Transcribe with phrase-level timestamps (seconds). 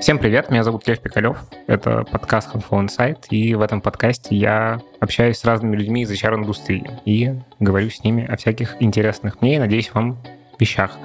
[0.00, 4.80] Всем привет, меня зовут Лев Пикалев, это подкаст Handful Insight, и в этом подкасте я
[5.00, 9.58] общаюсь с разными людьми из HR-индустрии и говорю с ними о всяких интересных мне и,
[9.58, 10.18] надеюсь, вам
[10.60, 10.96] вещах.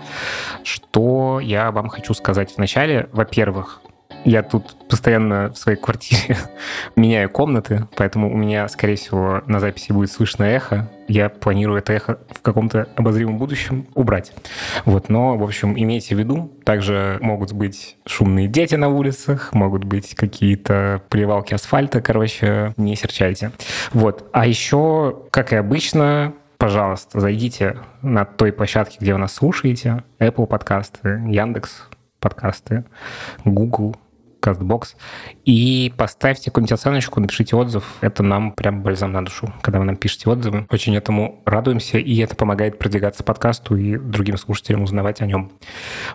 [0.64, 3.10] Что я вам хочу сказать вначале?
[3.11, 3.82] Во-первых,
[4.26, 6.38] я тут постоянно в своей квартире
[6.96, 10.89] меняю комнаты, поэтому у меня, скорее всего, на записи будет слышно эхо.
[11.07, 14.34] Я планирую это эхо в каком-то обозримом будущем убрать.
[14.86, 19.83] Вот, но, в общем, имейте в виду, также могут быть шумные дети на улицах, могут
[19.83, 23.52] быть какие-то плевалки асфальта, короче, не серчайте.
[23.92, 24.30] Вот.
[24.32, 30.47] А еще, как и обычно, пожалуйста, зайдите на той площадке, где вы нас слушаете, Apple
[30.47, 31.89] подкасты, Яндекс
[32.22, 32.86] подкасты,
[33.44, 33.97] Google,
[34.44, 34.95] CastBox.
[35.45, 37.97] И поставьте какую-нибудь оценочку, напишите отзыв.
[38.02, 40.67] Это нам прям бальзам на душу, когда вы нам пишете отзывы.
[40.69, 45.52] Очень этому радуемся, и это помогает продвигаться подкасту и другим слушателям узнавать о нем.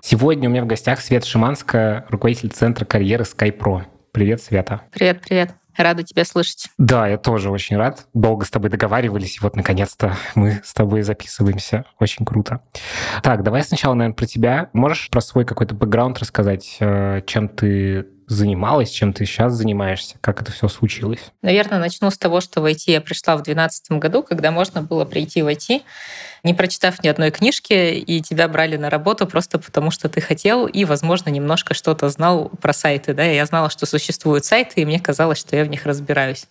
[0.03, 3.83] Сегодня у меня в гостях Света Шиманская, руководитель Центра карьеры SkyPro.
[4.13, 4.83] Привет, Света.
[4.93, 5.55] Привет, привет.
[5.79, 6.67] Рада тебя слышать.
[6.77, 8.09] Да, я тоже очень рад.
[8.13, 11.85] Долго с тобой договаривались, и вот наконец-то мы с тобой записываемся.
[12.01, 12.63] Очень круто.
[13.23, 14.71] Так, давай сначала, наверное, про тебя.
[14.73, 20.43] Можешь про свой какой-то бэкграунд рассказать, э, чем ты занималась, чем ты сейчас занимаешься, как
[20.43, 21.21] это все случилось?
[21.43, 25.05] Наверное, начну с того, что в IT я пришла в 2012 году, когда можно было
[25.05, 25.83] прийти в IT,
[26.43, 30.67] не прочитав ни одной книжки, и тебя брали на работу просто потому, что ты хотел,
[30.67, 33.15] и, возможно, немножко что-то знал про сайты.
[33.15, 33.25] Да?
[33.25, 36.47] Я знала, что существуют сайты, и мне казалось, что я в них разбираюсь.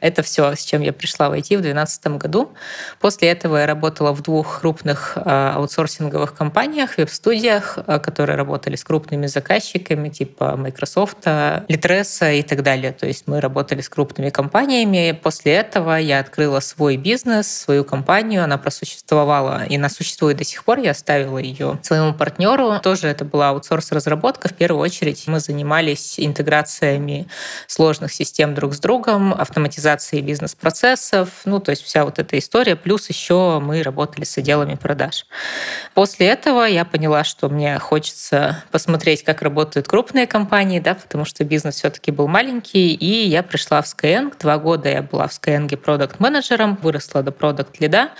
[0.00, 2.52] Это все, с чем я пришла в IT в 2012 году.
[3.00, 8.84] После этого я работала в двух крупных а, аутсорсинговых компаниях, веб-студиях, а, которые работали с
[8.84, 12.92] крупными заказчиками типа Microsoft, Litres и так далее.
[12.92, 15.18] То есть мы работали с крупными компаниями.
[15.22, 18.42] После этого я открыла свой бизнес, свою компанию.
[18.42, 20.78] Она просуществовала и она существует до сих пор.
[20.78, 22.78] Я оставила ее своему партнеру.
[22.80, 24.48] Тоже это была аутсорс-разработка.
[24.48, 27.26] В первую очередь мы занимались интеграциями
[27.66, 32.76] сложных систем друг с другом, автоматизацией бизнес-процессов, ну, то есть вся вот эта история.
[32.76, 35.26] Плюс еще мы работали с отделами продаж.
[35.94, 41.44] После этого я поняла, что мне хочется посмотреть, как работают крупные компании, да, потому что
[41.44, 44.32] бизнес все-таки был маленький, и я пришла в Skyeng.
[44.38, 48.10] Два года я была в Skyeng продукт-менеджером, выросла до продукт-лида.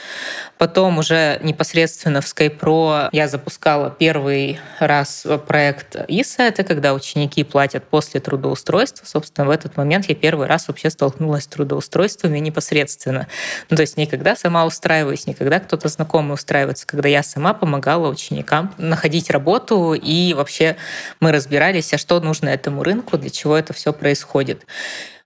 [0.58, 7.84] Потом уже непосредственно в SkyPro я запускала первый раз проект ИСа, это когда ученики платят
[7.84, 9.04] после трудоустройства.
[9.06, 13.28] Собственно, в этот момент я первый раз вообще столкнулась с трудоустройствами непосредственно.
[13.68, 18.74] Ну, то есть никогда сама устраиваюсь, никогда кто-то знакомый устраивается, когда я сама помогала ученикам
[18.78, 20.76] находить работу, и вообще
[21.20, 24.66] мы разбирались, а что нужно этому рынку, для чего это все происходит.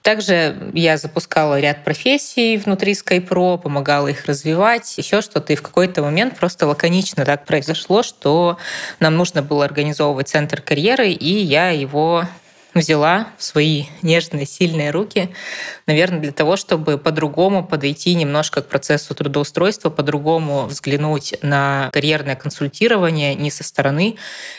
[0.04, 5.54] Также я запускала ряд профессий внутри SkyPro, помогала их развивать, еще что-то.
[5.54, 8.58] И в какой-то момент просто лаконично так произошло, что
[9.00, 12.24] нам нужно было организовывать центр карьеры, и я его
[12.74, 15.34] взяла в свои нежные, сильные руки,
[15.86, 23.34] наверное, для того, чтобы по-другому подойти немножко к процессу трудоустройства, по-другому взглянуть на карьерное консультирование
[23.34, 24.16] не со стороны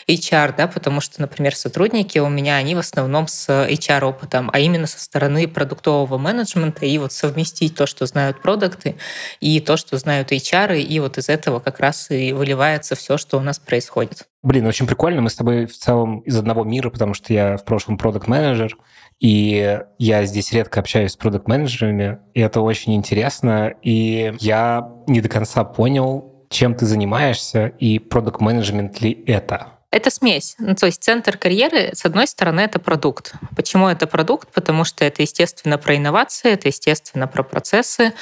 [0.08, 4.86] HR, да, потому что, например, сотрудники у меня, они в основном с HR-опытом, а именно
[4.86, 8.96] со стороны продуктового менеджмента, и вот совместить то, что знают продукты,
[9.40, 13.38] и то, что знают HR, и вот из этого как раз и выливается все, что
[13.38, 14.26] у нас происходит.
[14.46, 15.22] Блин, очень прикольно.
[15.22, 18.76] Мы с тобой в целом из одного мира, потому что я в прошлом продукт менеджер
[19.18, 23.74] и я здесь редко общаюсь с продукт менеджерами и это очень интересно.
[23.82, 29.75] И я не до конца понял, чем ты занимаешься, и продукт менеджмент ли это.
[29.92, 30.56] Это смесь.
[30.58, 33.34] Ну, то есть центр карьеры, с одной стороны, это продукт.
[33.54, 34.48] Почему это продукт?
[34.52, 38.12] Потому что это, естественно, про инновации, это, естественно, про процессы,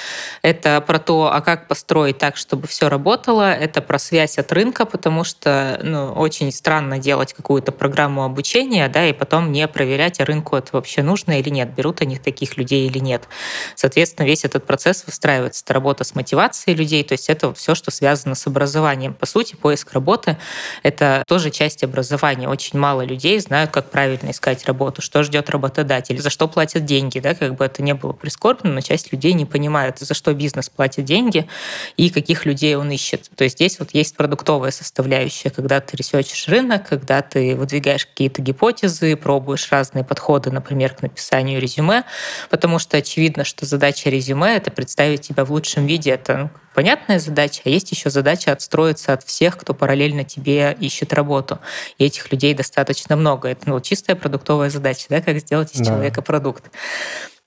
[0.43, 4.85] это про то, а как построить так, чтобы все работало, это про связь от рынка,
[4.85, 10.27] потому что ну, очень странно делать какую-то программу обучения, да, и потом не проверять, а
[10.27, 13.27] рынку это вообще нужно или нет, берут они таких людей или нет.
[13.75, 15.65] Соответственно, весь этот процесс выстраивается.
[15.65, 19.15] Это работа с мотивацией людей, то есть это все, что связано с образованием.
[19.15, 20.37] По сути, поиск работы—
[20.83, 22.47] это тоже часть части образования.
[22.47, 27.21] Очень мало людей знают, как правильно искать работу, что ждет работодатель, за что платят деньги.
[27.21, 27.35] Да?
[27.35, 31.07] Как бы это не было прискорбно, но часть людей не понимают, за что бизнес платит
[31.07, 31.49] деньги
[31.97, 33.31] и каких людей он ищет.
[33.35, 38.43] То есть здесь вот есть продуктовая составляющая, когда ты ресечешь рынок, когда ты выдвигаешь какие-то
[38.43, 42.05] гипотезы, пробуешь разные подходы, например, к написанию резюме,
[42.51, 46.11] потому что очевидно, что задача резюме— это представить себя в лучшем виде.
[46.11, 51.13] Это ну, понятная задача, а есть еще задача отстроиться от всех, кто параллельно тебе ищет
[51.13, 51.59] работу.
[51.99, 53.49] И этих людей достаточно много.
[53.49, 55.87] Это ну, чистая продуктовая задача, да, как сделать из да.
[55.87, 56.65] человека продукт.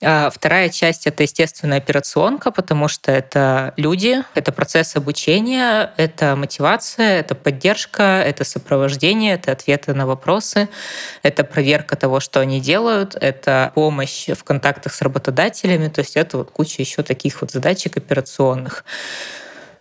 [0.03, 7.19] А вторая часть— это, естественно, операционка, потому что это люди, это процесс обучения, это мотивация,
[7.19, 10.69] это поддержка, это сопровождение, это ответы на вопросы,
[11.23, 16.37] это проверка того, что они делают, это помощь в контактах с работодателями, то есть это
[16.37, 18.85] вот куча еще таких вот задачек операционных.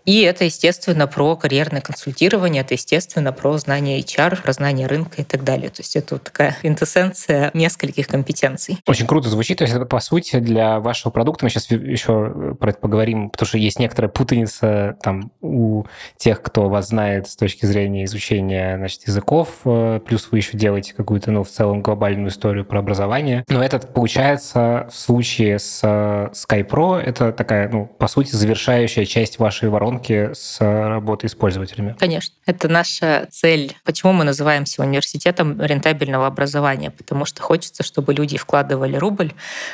[0.06, 5.24] И это, естественно, про карьерное консультирование, это, естественно, про знание HR, про знание рынка и
[5.24, 5.68] так далее.
[5.68, 8.78] То есть это вот такая квинтэссенция нескольких компетенций.
[8.86, 9.58] Очень круто звучит.
[9.58, 13.48] То есть это, по сути, для вашего продукта, мы сейчас еще про это поговорим, потому
[13.48, 15.84] что есть некоторая путаница там у
[16.16, 20.94] тех, кто вас знает с точки зрения изучения значит, языков, э, плюс вы еще делаете
[20.94, 23.44] какую-то, ну, в целом глобальную историю про образование.
[23.48, 29.40] Но это, получается, в случае с Sky Pro, это такая, ну, по сути, завершающая часть
[29.40, 31.96] вашей воронки воронки с работой с пользователями.
[31.98, 32.34] Конечно.
[32.46, 33.76] Это наша цель.
[33.84, 36.90] Почему мы называемся университетом рентабельного образования?
[36.90, 39.32] Потому что хочется, чтобы люди вкладывали рубль,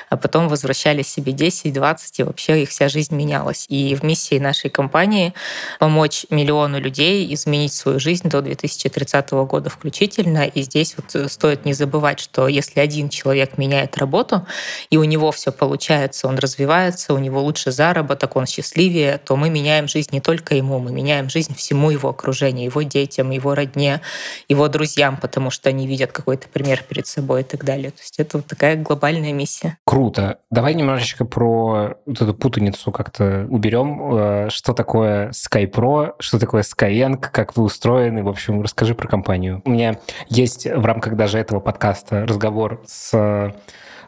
[0.08, 3.66] а потом возвращали себе 10, 20, и вообще их вся жизнь менялась.
[3.69, 5.34] И в миссии нашей компании
[5.78, 10.46] помочь миллиону людей изменить свою жизнь до 2030 года включительно.
[10.46, 14.46] И здесь вот стоит не забывать, что если один человек меняет работу,
[14.90, 19.50] и у него все получается, он развивается, у него лучше заработок, он счастливее, то мы
[19.50, 24.00] меняем жизнь не только ему, мы меняем жизнь всему его окружению, его детям, его родне,
[24.49, 27.91] его друзьям, потому что они видят какой-то пример перед собой и так далее.
[27.91, 29.79] То есть это вот такая глобальная миссия.
[29.85, 30.38] Круто.
[30.50, 34.14] Давай немножечко про вот эту путаницу как-то уберем.
[34.14, 38.23] Э, что такое SkyPro, что такое Skyeng, как вы устроены?
[38.23, 39.62] В общем, расскажи про компанию.
[39.65, 39.99] У меня
[40.29, 43.55] есть в рамках даже этого подкаста разговор с,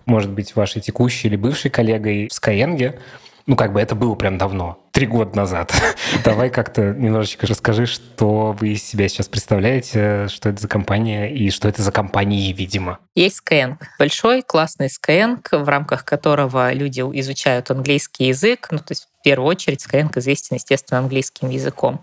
[0.07, 2.99] может быть, вашей текущей или бывшей коллегой в Skyeng,
[3.46, 5.73] ну, как бы это было прям давно, три года назад.
[6.25, 11.50] Давай как-то немножечко расскажи, что вы из себя сейчас представляете, что это за компания и
[11.50, 12.99] что это за компании, видимо.
[13.14, 13.76] Есть Skyeng.
[13.99, 19.85] Большой, классный Skyeng, в рамках которого люди изучают английский язык, ну, то есть первую очередь
[19.85, 22.03] Skyeng известен, естественно, английским языком.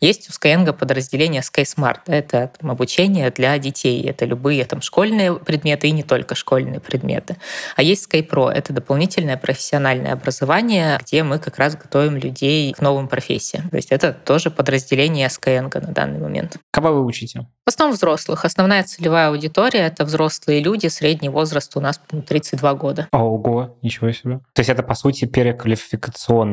[0.00, 2.00] Есть у Skyeng подразделение SkySmart.
[2.06, 4.02] Это там, обучение для детей.
[4.06, 7.36] Это любые там, школьные предметы и не только школьные предметы.
[7.76, 8.50] А есть SkyPro.
[8.50, 13.70] Это дополнительное профессиональное образование, где мы как раз готовим людей к новым профессиям.
[13.70, 16.56] То есть это тоже подразделение Skyeng на данный момент.
[16.72, 17.46] Кого вы учите?
[17.64, 18.44] В основном взрослых.
[18.44, 20.88] Основная целевая аудитория— это взрослые люди.
[20.88, 23.08] Средний возраст у нас 32 года.
[23.12, 24.40] Ого, ничего себе.
[24.52, 25.24] То есть это, по сути,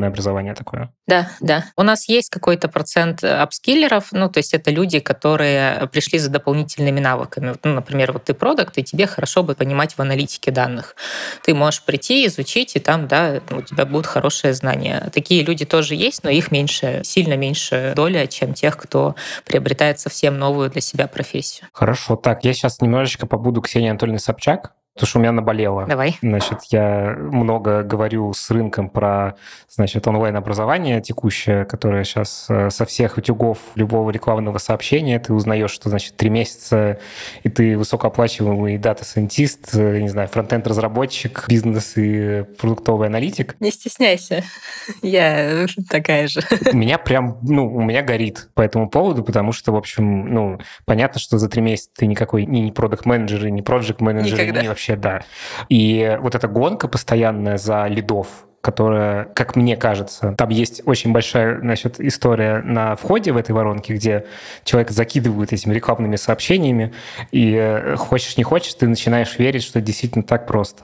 [0.03, 0.89] переквалификационное образование такое?
[1.07, 1.65] Да, да.
[1.75, 6.99] У нас есть какой-то процент апскиллеров, ну, то есть это люди, которые пришли за дополнительными
[6.99, 7.55] навыками.
[7.63, 10.95] Ну, например, вот ты продукт, и тебе хорошо бы понимать в аналитике данных.
[11.43, 15.09] Ты можешь прийти, изучить, и там, да, у тебя будут хорошие знания.
[15.13, 19.15] Такие люди тоже есть, но их меньше, сильно меньше доля, чем тех, кто
[19.45, 21.67] приобретает совсем новую для себя профессию.
[21.73, 22.15] Хорошо.
[22.15, 24.73] Так, я сейчас немножечко побуду Ксении Анатольевной Собчак.
[24.93, 25.87] Потому что у меня наболело.
[25.87, 26.17] Давай.
[26.21, 29.35] Значит, я много говорю с рынком про,
[29.67, 35.89] значит, онлайн-образование текущее, которое сейчас э, со всех утюгов любого рекламного сообщения ты узнаешь, что,
[35.89, 36.99] значит, три месяца,
[37.41, 43.55] и ты высокооплачиваемый data scientist, э, не знаю, фронтенд-разработчик, бизнес и продуктовый аналитик.
[43.59, 44.43] Не стесняйся.
[45.01, 46.41] Я такая же.
[46.71, 50.59] У меня прям, ну, у меня горит по этому поводу, потому что, в общем, ну,
[50.85, 55.21] понятно, что за три месяца ты никакой ни продукт-менеджер, ни проект-менеджер, ни вообще вообще, да.
[55.69, 58.27] И вот эта гонка постоянная за лидов,
[58.63, 63.93] которая, как мне кажется, там есть очень большая значит, история на входе в этой воронке,
[63.93, 64.25] где
[64.63, 66.93] человек закидывают этими рекламными сообщениями,
[67.31, 70.83] и э, хочешь не хочешь, ты начинаешь верить, что это действительно так просто.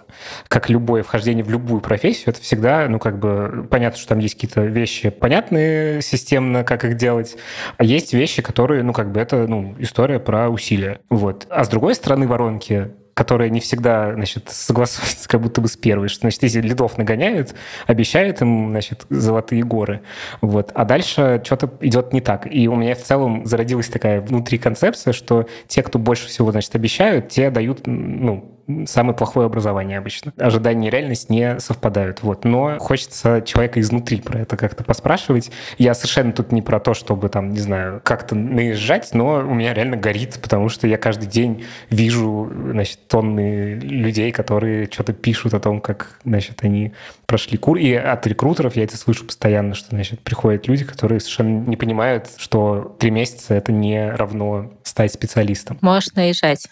[0.49, 4.33] Как любое вхождение в любую профессию, это всегда, ну, как бы, понятно, что там есть
[4.33, 7.37] какие-то вещи понятные системно, как их делать,
[7.77, 10.99] а есть вещи, которые, ну, как бы, это, ну, история про усилия.
[11.09, 11.47] Вот.
[11.49, 16.07] А с другой стороны воронки которая не всегда, значит, согласуется как будто бы с первой,
[16.07, 17.53] что, значит, если лидов нагоняют,
[17.85, 20.03] обещают им, значит, золотые горы,
[20.39, 22.47] вот, а дальше что-то идет не так.
[22.49, 26.73] И у меня в целом зародилась такая внутри концепция, что те, кто больше всего, значит,
[26.75, 30.33] обещают, те дают, ну, самое плохое образование обычно.
[30.37, 32.21] Ожидания и реальность не совпадают.
[32.21, 32.45] Вот.
[32.45, 35.51] Но хочется человека изнутри про это как-то поспрашивать.
[35.77, 39.73] Я совершенно тут не про то, чтобы там, не знаю, как-то наезжать, но у меня
[39.73, 45.59] реально горит, потому что я каждый день вижу, значит, тонны людей, которые что-то пишут о
[45.59, 46.93] том, как, значит, они
[47.25, 47.77] прошли кур.
[47.77, 52.27] И от рекрутеров я это слышу постоянно, что, значит, приходят люди, которые совершенно не понимают,
[52.37, 55.77] что три месяца это не равно стать специалистом.
[55.81, 56.67] Можешь наезжать.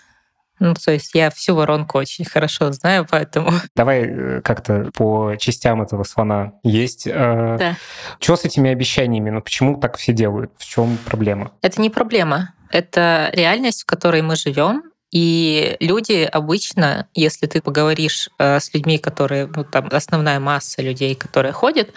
[0.60, 3.52] Ну, то есть я всю воронку очень хорошо знаю, поэтому...
[3.76, 6.54] Давай э, как-то по частям этого слона.
[6.64, 7.08] Есть...
[7.08, 7.76] Э, да.
[8.20, 9.30] Что с этими обещаниями?
[9.30, 10.52] Ну, почему так все делают?
[10.58, 11.52] В чем проблема?
[11.62, 12.54] Это не проблема.
[12.70, 18.98] Это реальность, в которой мы живем, И люди обычно, если ты поговоришь э, с людьми,
[18.98, 21.90] которые, ну, там, основная масса людей, которые ходят,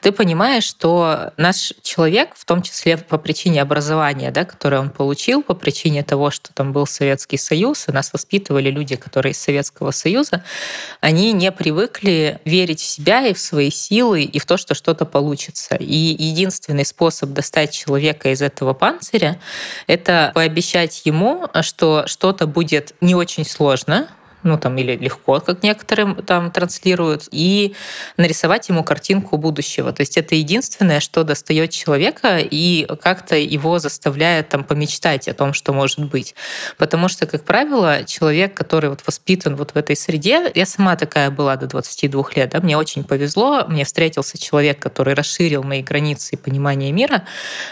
[0.00, 5.42] ты понимаешь, что наш человек, в том числе по причине образования, да, которое он получил,
[5.42, 9.90] по причине того, что там был Советский Союз, и нас воспитывали люди, которые из Советского
[9.90, 10.42] Союза,
[11.02, 15.04] они не привыкли верить в себя и в свои силы, и в то, что что-то
[15.04, 15.76] получится.
[15.76, 19.38] И единственный способ достать человека из этого панциря—
[19.86, 24.08] это пообещать ему, что что-то будет не очень сложно,
[24.46, 27.74] ну там или легко, как некоторым там транслируют, и
[28.16, 29.92] нарисовать ему картинку будущего.
[29.92, 35.52] То есть это единственное, что достает человека и как-то его заставляет там помечтать о том,
[35.52, 36.34] что может быть.
[36.78, 41.30] Потому что, как правило, человек, который вот воспитан вот в этой среде, я сама такая
[41.30, 46.34] была до 22 лет, да, мне очень повезло, мне встретился человек, который расширил мои границы
[46.34, 47.24] и понимание мира.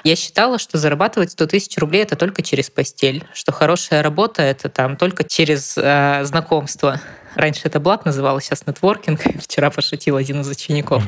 [0.03, 4.69] Я считала, что зарабатывать 100 тысяч рублей это только через постель, что хорошая работа это
[4.69, 7.01] там только через э, знакомых знакомства
[7.35, 9.21] Раньше это блат называлось, сейчас нетворкинг.
[9.43, 11.03] Вчера пошутил один из учеников.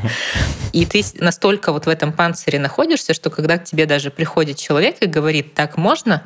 [0.73, 4.97] И ты настолько вот в этом панцире находишься, что когда к тебе даже приходит человек
[5.01, 6.23] и говорит, так можно,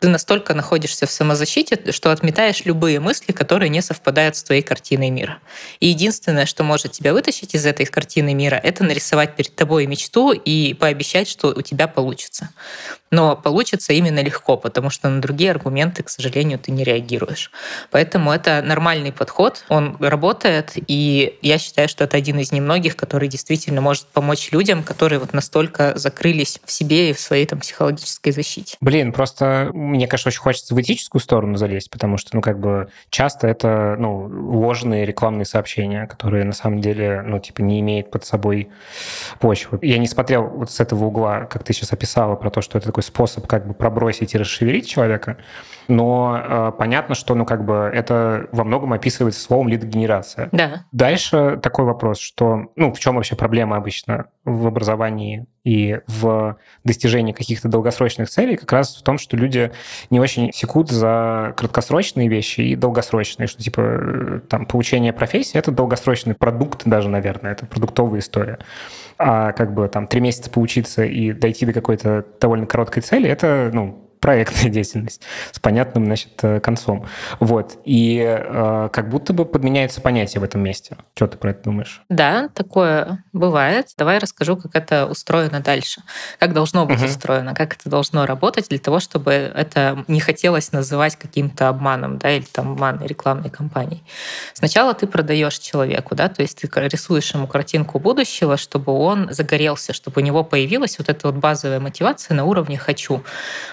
[0.00, 5.10] ты настолько находишься в самозащите, что отметаешь любые мысли, которые не совпадают с твоей картиной
[5.10, 5.38] мира.
[5.80, 10.32] И единственное, что может тебя вытащить из этой картины мира, это нарисовать перед тобой мечту
[10.32, 12.50] и пообещать, что у тебя получится.
[13.10, 17.50] Но получится именно легко, потому что на другие аргументы, к сожалению, ты не реагируешь.
[17.90, 22.96] Поэтому это нормальный подход подход, он работает, и я считаю, что это один из немногих,
[22.96, 27.60] который действительно может помочь людям, которые вот настолько закрылись в себе и в своей там
[27.60, 28.76] психологической защите.
[28.80, 32.88] Блин, просто мне, конечно, очень хочется в этическую сторону залезть, потому что, ну, как бы
[33.10, 38.24] часто это, ну, ложные рекламные сообщения, которые на самом деле, ну, типа, не имеют под
[38.24, 38.68] собой
[39.38, 39.78] почвы.
[39.82, 42.88] Я не смотрел вот с этого угла, как ты сейчас описала, про то, что это
[42.88, 45.36] такой способ как бы пробросить и расшевелить человека,
[45.88, 50.48] но э, понятно, что, ну, как бы это во многом описывает описывается словом лидогенерация.
[50.52, 50.84] Да.
[50.92, 57.32] Дальше такой вопрос, что, ну, в чем вообще проблема обычно в образовании и в достижении
[57.32, 59.70] каких-то долгосрочных целей как раз в том, что люди
[60.10, 65.70] не очень секут за краткосрочные вещи и долгосрочные, что типа э, там получение профессии— это
[65.70, 68.58] долгосрочный продукт даже, наверное, это продуктовая история.
[69.18, 73.70] А как бы там три месяца поучиться и дойти до какой-то довольно короткой цели— это,
[73.72, 75.22] ну, проектная деятельность
[75.52, 77.06] с понятным, значит, э, концом.
[77.40, 77.78] Вот.
[77.84, 80.96] И э, как будто бы подменяется понятие в этом месте.
[81.14, 82.02] Что ты про это думаешь?
[82.08, 83.88] Да, такое бывает.
[83.96, 86.02] Давай расскажу, как это устроено дальше.
[86.38, 87.06] Как должно быть угу.
[87.06, 92.30] устроено, как это должно работать для того, чтобы это не хотелось называть каким-то обманом, да,
[92.30, 94.02] или там обманной рекламной кампанией.
[94.54, 99.92] Сначала ты продаешь человеку, да, то есть ты рисуешь ему картинку будущего, чтобы он загорелся,
[99.92, 103.22] чтобы у него появилась вот эта вот базовая мотивация на уровне «хочу».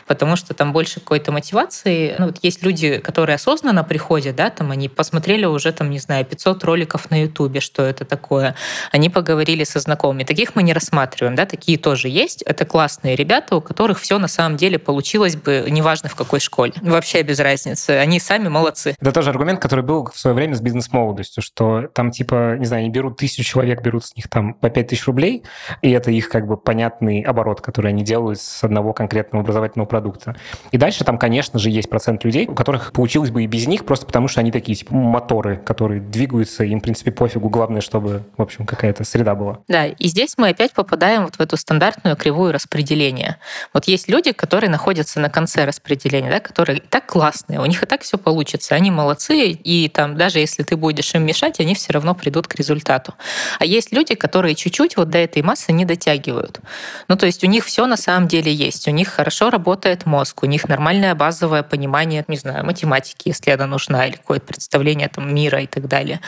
[0.08, 2.16] Потому что там больше какой-то мотивации.
[2.18, 6.26] Ну, вот есть люди, которые осознанно приходят, да, там они посмотрели уже, там, не знаю,
[6.26, 8.56] 500 роликов на Ютубе, что это такое.
[8.92, 10.24] Они поговорили со знакомыми.
[10.24, 12.42] Таких мы не рассматриваем, да, такие тоже есть.
[12.44, 16.74] Это классные ребята, у которых все на самом деле получилось бы, неважно в какой школе.
[16.82, 17.92] Вообще без разницы.
[17.92, 18.96] Они сами молодцы.
[19.00, 22.82] Это тоже аргумент, который был в свое время с бизнес-молодостью, что там типа, не знаю,
[22.82, 25.44] они берут тысячу человек, берут с них там по пять тысяч рублей,
[25.82, 30.25] и это их как бы понятный оборот, который они делают с одного конкретного образовательного продукта
[30.26, 30.42] просто.
[30.72, 33.86] И дальше там, конечно же, есть процент людей, у которых получилось бы и без них,
[33.86, 37.50] просто потому что они такие, типа, моторы, которые двигаются, им, в принципе, пофигу.
[37.50, 39.60] Главное, чтобы, в общем, какая-то среда была.
[39.68, 43.38] Да, и здесь мы опять попадаем вот в эту стандартную кривую распределения.
[43.74, 47.86] Вот есть люди, которые находятся на конце распределения, да, которые так классные, у них и
[47.86, 51.94] так все получится, они молодцы, и там даже если ты будешь им мешать, они все
[51.94, 53.14] равно придут к результату.
[53.60, 56.60] А есть люди, которые чуть-чуть вот до этой массы не дотягивают.
[57.08, 60.44] Ну, то есть у них все на самом деле есть, у них хорошо работает мозг,
[60.44, 65.36] у них нормальное базовое понимание, не знаю, математики, если она нужна, или какое-то представление там,
[65.36, 66.22] мира и так далее.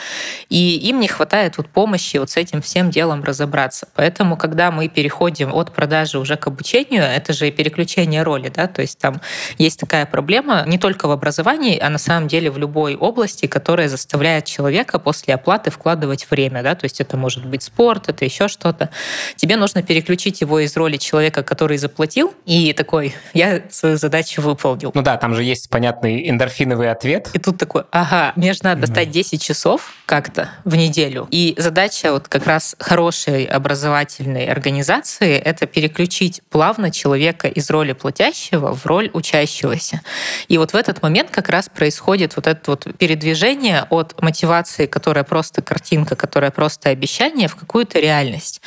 [0.50, 3.88] И им не хватает вот помощи вот с этим всем делом разобраться.
[3.94, 8.66] Поэтому, когда мы переходим от продажи уже к обучению, это же и переключение роли, да,
[8.66, 9.22] то есть там
[9.56, 13.88] есть такая проблема не только в образовании, а на самом деле в любой области, которая
[13.88, 18.48] заставляет человека после оплаты вкладывать время, да, то есть это может быть спорт, это еще
[18.48, 18.90] что-то.
[19.36, 24.90] Тебе нужно переключить его из роли человека, который заплатил, и такой, я свою задачу выполнил.
[24.94, 27.30] Ну да, там же есть понятный эндорфиновый ответ.
[27.32, 31.28] И тут такой, ага, мне же надо достать 10 часов как-то в неделю.
[31.30, 38.74] И задача вот как раз хорошей образовательной организации— это переключить плавно человека из роли платящего
[38.74, 40.00] в роль учащегося.
[40.48, 45.24] И вот в этот момент как раз происходит вот это вот передвижение от мотивации, которая
[45.24, 48.60] просто картинка, которая просто обещание, в какую-то реальность.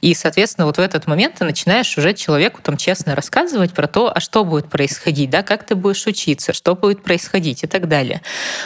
[0.00, 4.12] И, соответственно, вот в этот момент ты начинаешь уже человеку там честно рассказывать про то,
[4.14, 7.86] а что будет будет происходить, да, как ты будешь учиться, что будет происходить и так
[7.86, 8.22] далее.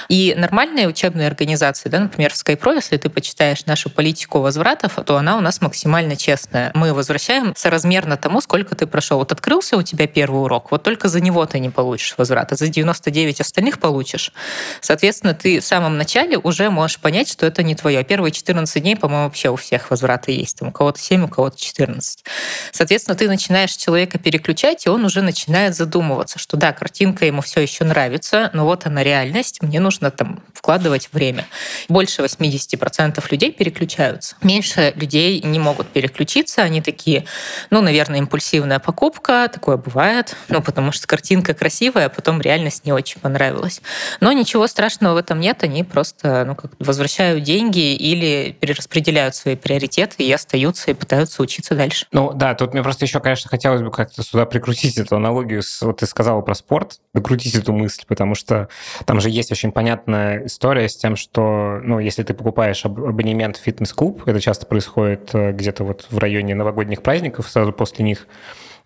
[0.09, 5.17] И нормальные учебные организации, да, например, в SkyPro, если ты почитаешь нашу политику возвратов, то
[5.17, 6.71] она у нас максимально честная.
[6.75, 9.19] Мы возвращаем соразмерно тому, сколько ты прошел.
[9.19, 12.69] Вот открылся у тебя первый урок, вот только за него ты не получишь возврата, за
[12.69, 14.33] 99 остальных получишь.
[14.81, 18.03] Соответственно, ты в самом начале уже можешь понять, что это не твое.
[18.03, 20.59] Первые 14 дней, по-моему, вообще у всех возвраты есть.
[20.59, 22.25] Там у кого-то 7, у кого-то 14.
[22.73, 27.61] Соответственно, ты начинаешь человека переключать, и он уже начинает задумываться, что да, картинка ему все
[27.61, 31.47] еще нравится, но вот она реальность, мне нужно там вкладывать время.
[31.89, 34.37] Больше 80% людей переключаются.
[34.43, 37.25] Меньше людей не могут переключиться, они такие,
[37.71, 42.93] ну, наверное, импульсивная покупка, такое бывает, ну, потому что картинка красивая, а потом реальность не
[42.93, 43.83] очень понравилась.
[44.21, 49.57] Но ничего страшного в этом нет, они просто ну, как возвращают деньги или перераспределяют свои
[49.57, 52.07] приоритеты и остаются и пытаются учиться дальше.
[52.12, 55.62] Ну да, тут мне просто еще, конечно, хотелось бы как-то сюда прикрутить эту аналогию.
[55.62, 58.69] С, вот ты сказала про спорт, докрутить эту мысль, потому что
[59.07, 63.62] там же есть очень понятная история с тем, что, ну, если ты покупаешь абонемент в
[63.62, 68.26] фитнес-клуб, это часто происходит э, где-то вот в районе новогодних праздников, сразу после них,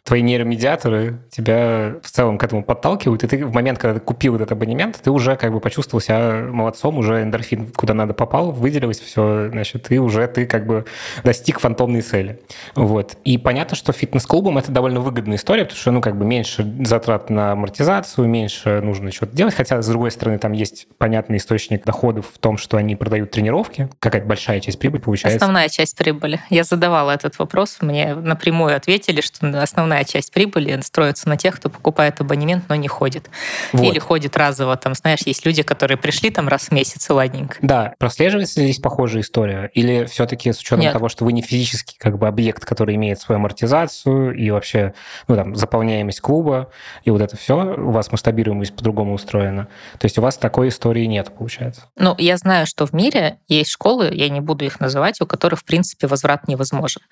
[0.07, 4.37] твои нейромедиаторы тебя в целом к этому подталкивают, и ты в момент, когда ты купил
[4.37, 9.01] этот абонемент, ты уже как бы почувствовал себя молодцом, уже эндорфин куда надо попал, выделилось
[9.01, 10.85] все, значит, и уже ты как бы
[11.25, 12.41] достиг фантомной цели.
[12.77, 13.17] Вот.
[13.25, 17.29] И понятно, что фитнес-клубам это довольно выгодная история, потому что, ну, как бы меньше затрат
[17.29, 22.27] на амортизацию, меньше нужно что-то делать, хотя, с другой стороны, там есть понятный источник доходов
[22.33, 25.37] в том, что они продают тренировки, какая-то большая часть прибыли получается.
[25.37, 26.41] Основная часть прибыли.
[26.49, 31.57] Я задавала этот вопрос, мне напрямую ответили, что основная основная часть прибыли строится на тех,
[31.57, 33.31] кто покупает абонемент, но не ходит.
[33.73, 33.83] Вот.
[33.83, 34.76] Или ходит разово.
[34.76, 37.57] Там, знаешь, есть люди, которые пришли там раз в месяц и ладненько.
[37.62, 37.95] Да.
[37.99, 39.71] Прослеживается ли здесь похожая история?
[39.75, 40.93] Или все-таки с учетом Нет.
[40.93, 44.95] того, что вы не физический как бы объект, который имеет свою амортизацию и вообще
[45.29, 46.71] ну, там, заполняемость клуба,
[47.05, 49.69] и вот это все, у вас масштабируемость по-другому устроена.
[49.99, 51.83] То есть у вас такой истории нет, получается?
[51.97, 55.61] Ну, я знаю, что в мире есть школы, я не буду их называть, у которых,
[55.61, 57.03] в принципе, возврат невозможен.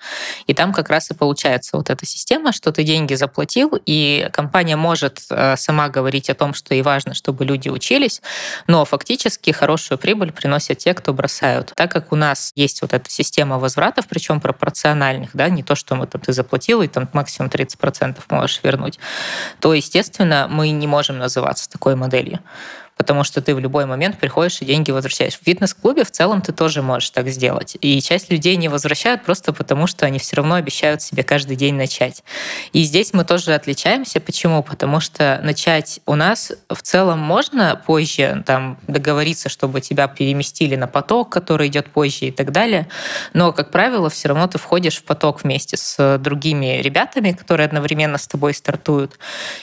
[0.47, 4.75] И там как раз и получается вот эта система, что ты деньги заплатил, и компания
[4.75, 8.21] может э, сама говорить о том, что и важно, чтобы люди учились,
[8.67, 11.71] но фактически хорошую прибыль приносят те, кто бросают.
[11.75, 15.95] Так как у нас есть вот эта система возвратов, причем пропорциональных, да, не то, что
[15.95, 18.99] мы там ты заплатил, и там максимум 30% можешь вернуть,
[19.61, 22.39] то, естественно, мы не можем называться такой моделью
[22.97, 25.37] потому что ты в любой момент приходишь и деньги возвращаешь.
[25.37, 27.77] В фитнес-клубе в целом ты тоже можешь так сделать.
[27.81, 31.75] И часть людей не возвращают просто потому, что они все равно обещают себе каждый день
[31.75, 32.23] начать.
[32.73, 34.19] И здесь мы тоже отличаемся.
[34.19, 34.63] Почему?
[34.63, 40.87] Потому что начать у нас в целом можно позже там договориться, чтобы тебя переместили на
[40.87, 42.87] поток, который идет позже и так далее.
[43.33, 48.17] Но, как правило, все равно ты входишь в поток вместе с другими ребятами, которые одновременно
[48.17, 49.19] с тобой стартуют.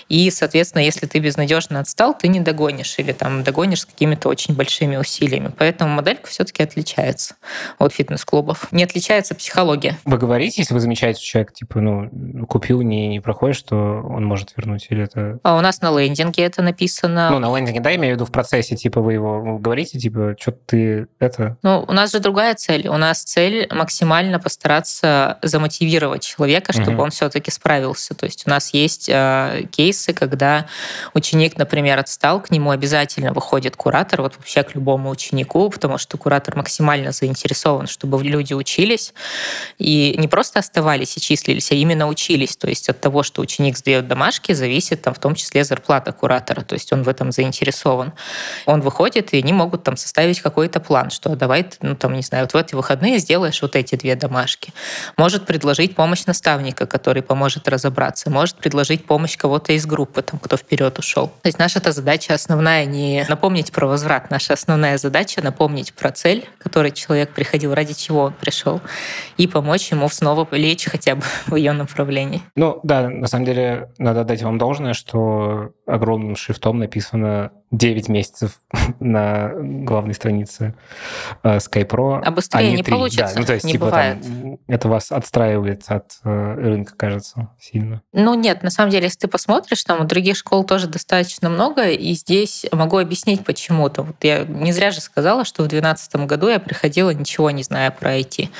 [0.09, 4.57] И, соответственно, если ты безнадежно отстал, ты не догонишь или там догонишь с какими-то очень
[4.57, 5.53] большими усилиями.
[5.57, 7.37] Поэтому моделька все-таки отличается
[7.79, 8.67] от фитнес-клубов.
[8.73, 9.97] Не отличается психология.
[10.05, 14.25] Вы говорите, если вы замечаете, что человек, типа, ну, купил, не, не проходит, что он
[14.25, 14.89] может вернуть?
[14.91, 15.39] Или это...
[15.45, 17.31] А у нас на лендинге это написано.
[17.31, 20.35] Ну, на лендинге, да, я имею в виду в процессе, типа, вы его говорите, типа,
[20.37, 21.57] что ты это...
[21.63, 22.89] Ну, у нас же другая цель.
[22.89, 27.03] У нас цель максимально постараться замотивировать человека, чтобы угу.
[27.05, 28.17] он все-таки справился.
[28.17, 30.67] То есть у нас есть э, кейсы, когда
[31.15, 35.99] ученик, например, отстал, к нему обязательно обязательно выходит куратор, вот вообще к любому ученику, потому
[35.99, 39.15] что куратор максимально заинтересован, чтобы люди учились
[39.79, 42.57] и не просто оставались и числились, а именно учились.
[42.57, 46.63] То есть от того, что ученик сдает домашки, зависит там в том числе зарплата куратора,
[46.63, 48.13] то есть он в этом заинтересован.
[48.67, 52.45] Он выходит, и они могут там составить какой-то план, что давай, ну там, не знаю,
[52.45, 54.73] вот в эти выходные сделаешь вот эти две домашки.
[55.17, 60.57] Может предложить помощь наставника, который поможет разобраться, может предложить помощь кого-то из группы, там, кто
[60.57, 61.29] вперед ушел.
[61.43, 64.31] То есть наша эта задача основная не не напомнить про возврат.
[64.31, 68.81] Наша основная задача— напомнить про цель, которой человек приходил, ради чего он пришел,
[69.37, 72.43] и помочь ему снова лечь хотя бы в ее направлении.
[72.57, 78.61] Ну да, на самом деле надо дать вам должное, что огромным шрифтом написано 9 месяцев
[79.01, 80.75] на главной странице
[81.43, 82.21] э, SkyPro.
[82.25, 82.93] А быстрее а не, не 3.
[82.93, 84.23] получится, да, ну, то есть, не типа, бывает.
[84.23, 88.03] Там, это вас отстраивает от э, рынка, кажется, сильно.
[88.13, 91.89] Ну нет, на самом деле, если ты посмотришь, там у других школ тоже достаточно много,
[91.89, 94.03] и здесь могу объяснить почему-то.
[94.03, 97.91] Вот я не зря же сказала, что в 2012 году я приходила, ничего не зная
[97.91, 98.51] про IT.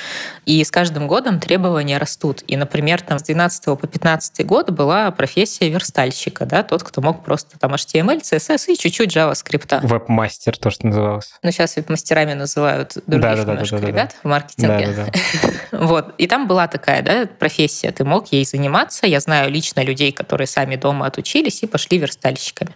[0.45, 2.43] И с каждым годом требования растут.
[2.47, 7.23] И, например, там с 2012 по 2015 год была профессия верстальщика, да, тот, кто мог
[7.23, 9.85] просто там HTML, CSS и чуть-чуть JavaScript.
[9.85, 11.33] Веб-мастер, то, что называлось.
[11.41, 14.19] Ну, сейчас веб-мастерами называют других да, да, немножко да, да, ребят да.
[14.21, 14.87] в маркетинге.
[14.87, 15.11] Да, да,
[15.71, 15.77] да.
[15.85, 16.15] вот.
[16.17, 19.07] И там была такая да, профессия, ты мог ей заниматься.
[19.07, 22.71] Я знаю лично людей, которые сами дома отучились и пошли верстальщиками.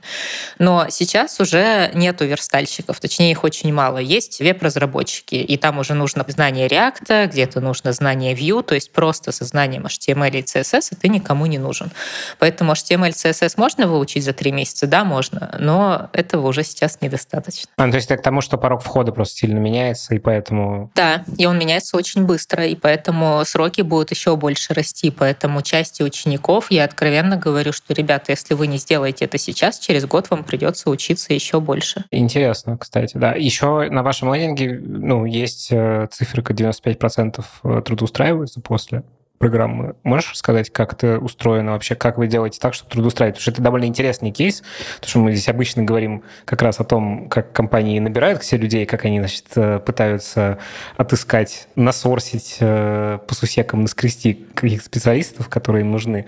[0.60, 3.98] Но сейчас уже нету верстальщиков, точнее их очень мало.
[3.98, 9.32] Есть веб-разработчики, и там уже нужно знание React, где-то нужно знание Vue, то есть просто
[9.32, 11.92] со знанием HTML и CSS ты никому не нужен.
[12.40, 14.88] Поэтому HTML, CSS можно выучить за три месяца?
[14.88, 17.70] Да, можно, но этого уже сейчас недостаточно.
[17.78, 20.92] А, то есть это к тому, что порог входа просто сильно меняется, и поэтому...
[20.96, 25.12] Да, и он меняется очень быстро, и поэтому сроки будут еще больше расти.
[25.12, 30.06] Поэтому части учеников, я откровенно говорю, что, ребята, если вы не сделаете это сейчас, через
[30.06, 32.06] год вам придется учиться еще больше.
[32.12, 33.34] Интересно, кстати, да.
[33.34, 39.04] Еще на вашем лендинге ну, есть э, циферка 95% э, трудоустраиваются после
[39.38, 39.96] программы.
[40.04, 43.36] Можешь сказать, как это устроено вообще, как вы делаете так, чтобы трудоустраивать?
[43.36, 44.64] Потому что это довольно интересный кейс,
[44.96, 48.62] потому что мы здесь обычно говорим как раз о том, как компании набирают к себе
[48.62, 50.58] людей, как они, значит, э, пытаются
[50.96, 56.26] отыскать, насорсить э, по сусекам, наскрести каких-то специалистов, которые им нужны.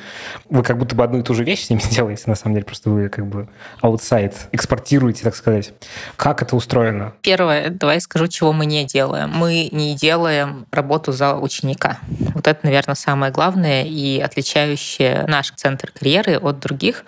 [0.50, 2.66] Вы как будто бы одну и ту же вещь с ними делаете, на самом деле,
[2.66, 3.48] просто вы как бы
[3.82, 5.74] аутсайд экспортируете, так сказать.
[6.16, 7.14] Как это устроено?
[7.22, 9.30] Первое, давай скажу, чего мы не делаем.
[9.30, 12.00] Мы не делаем работу за ученика.
[12.36, 17.06] Вот это, наверное, самое главное и отличающее наш центр карьеры от других.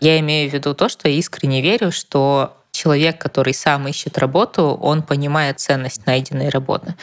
[0.00, 4.78] Я имею в виду то, что я искренне верю, что человек, который сам ищет работу,
[4.80, 6.94] он понимает ценность найденной работы.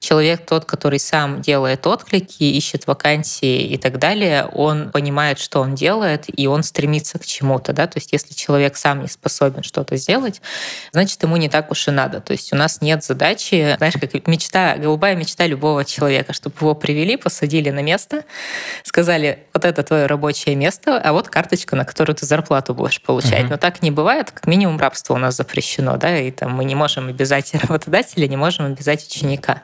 [0.00, 5.74] Человек тот, который сам делает отклики, ищет вакансии и так далее, он понимает, что он
[5.74, 7.74] делает, и он стремится к чему-то.
[7.74, 7.86] Да?
[7.86, 10.40] То есть если человек сам не способен что-то сделать,
[10.92, 12.20] значит, ему не так уж и надо.
[12.20, 16.74] То есть у нас нет задачи, знаешь, как мечта, голубая мечта любого человека, чтобы его
[16.74, 18.24] привели, посадили на место,
[18.82, 23.44] сказали, вот это твое рабочее место, а вот карточка, на которую ты зарплату будешь получать.
[23.44, 23.50] Uh-huh.
[23.50, 26.74] Но так не бывает, как минимум рабство у нас запрещено, да, и там мы не
[26.74, 29.62] можем обязать работодателя, не можем обязать ученика.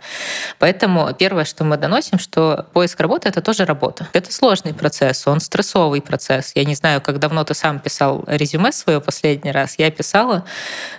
[0.58, 4.08] Поэтому первое, что мы доносим, что поиск работы— это тоже работа.
[4.12, 6.52] Это сложный процесс, он стрессовый процесс.
[6.54, 9.76] Я не знаю, как давно ты сам писал резюме свое последний раз.
[9.78, 10.44] Я писала,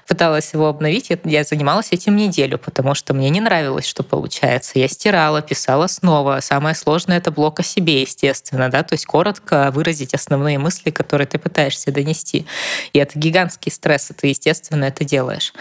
[0.07, 4.79] пыталась его обновить, я занималась этим неделю, потому что мне не нравилось, что получается.
[4.79, 6.39] Я стирала, писала снова.
[6.41, 11.27] Самое сложное— это блок о себе, естественно, да, то есть коротко выразить основные мысли, которые
[11.27, 12.45] ты пытаешься донести.
[12.93, 15.53] И это гигантский стресс, это, естественно, естественно, это делаешь.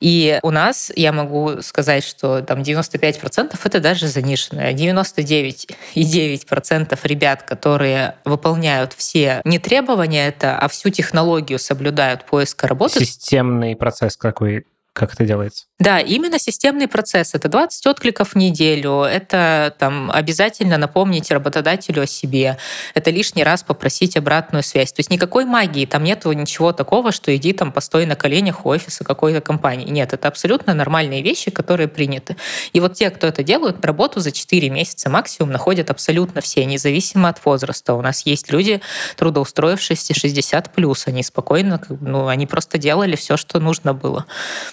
[0.00, 4.72] И у нас, я могу сказать, что там 95% это даже заниженное.
[4.72, 13.04] 99,9% ребят, которые выполняют все не требования это, а всю технологию соблюдают поиска работы.
[13.04, 15.66] Системный процесс какой как это делается?
[15.80, 17.34] Да, именно системный процесс.
[17.34, 22.58] Это 20 откликов в неделю, это там, обязательно напомнить работодателю о себе,
[22.94, 24.92] это лишний раз попросить обратную связь.
[24.92, 28.68] То есть никакой магии, там нет ничего такого, что иди там постой на коленях у
[28.68, 29.88] офиса какой-то компании.
[29.88, 32.36] Нет, это абсолютно нормальные вещи, которые приняты.
[32.74, 37.30] И вот те, кто это делают, работу за 4 месяца максимум находят абсолютно все, независимо
[37.30, 37.94] от возраста.
[37.94, 38.82] У нас есть люди,
[39.16, 44.26] трудоустроившиеся 60 плюс, они спокойно, ну, они просто делали все, что нужно было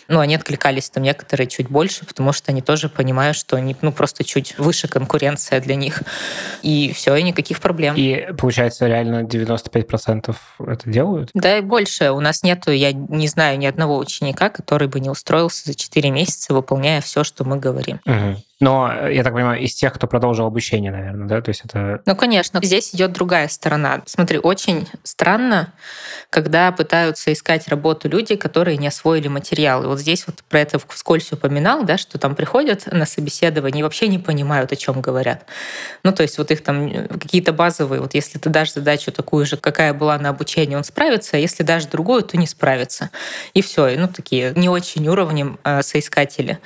[0.07, 3.91] ну, они откликались там некоторые чуть больше, потому что они тоже понимают, что они, ну,
[3.91, 6.01] просто чуть выше конкуренция для них.
[6.63, 7.93] И все, и никаких проблем.
[7.95, 11.29] И получается, реально 95% это делают?
[11.35, 12.09] Да, и больше.
[12.09, 16.09] У нас нету, я не знаю ни одного ученика, который бы не устроился за 4
[16.09, 17.99] месяца, выполняя все, что мы говорим.
[18.07, 18.41] Угу.
[18.59, 21.41] Но, я так понимаю, из тех, кто продолжил обучение, наверное, да?
[21.41, 22.01] То есть это...
[22.05, 22.59] Ну, конечно.
[22.63, 24.01] Здесь идет другая сторона.
[24.07, 25.73] Смотри, очень странно,
[26.31, 29.87] когда пытаются искать работу люди, которые не освоили материалы.
[29.87, 34.07] Вот здесь вот про это вскользь упоминал, да, что там приходят на собеседование и вообще
[34.07, 35.45] не понимают, о чем говорят.
[36.03, 39.57] Ну, то есть вот их там какие-то базовые, вот если ты дашь задачу такую же,
[39.57, 43.11] какая была на обучении, он справится, а если дашь другую, то не справится.
[43.53, 43.95] И все.
[43.97, 46.57] Ну, такие не очень уровнем э, соискатели.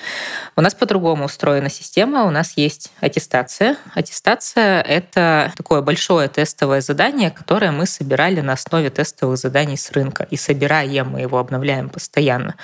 [0.56, 1.81] У нас по-другому система.
[1.98, 3.76] У нас есть аттестация.
[3.96, 10.28] Аттестация— это такое большое тестовое задание, которое мы собирали на основе тестовых заданий с рынка.
[10.30, 12.56] И собираем мы его, обновляем постоянно.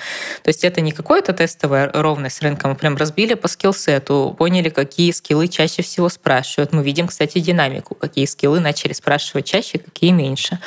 [0.44, 2.68] То есть это не какое-то тестовое ровное с рынка.
[2.68, 6.72] Мы прям разбили по скиллсету, поняли, какие скиллы чаще всего спрашивают.
[6.72, 10.60] Мы видим, кстати, динамику, какие скиллы начали спрашивать чаще, какие меньше.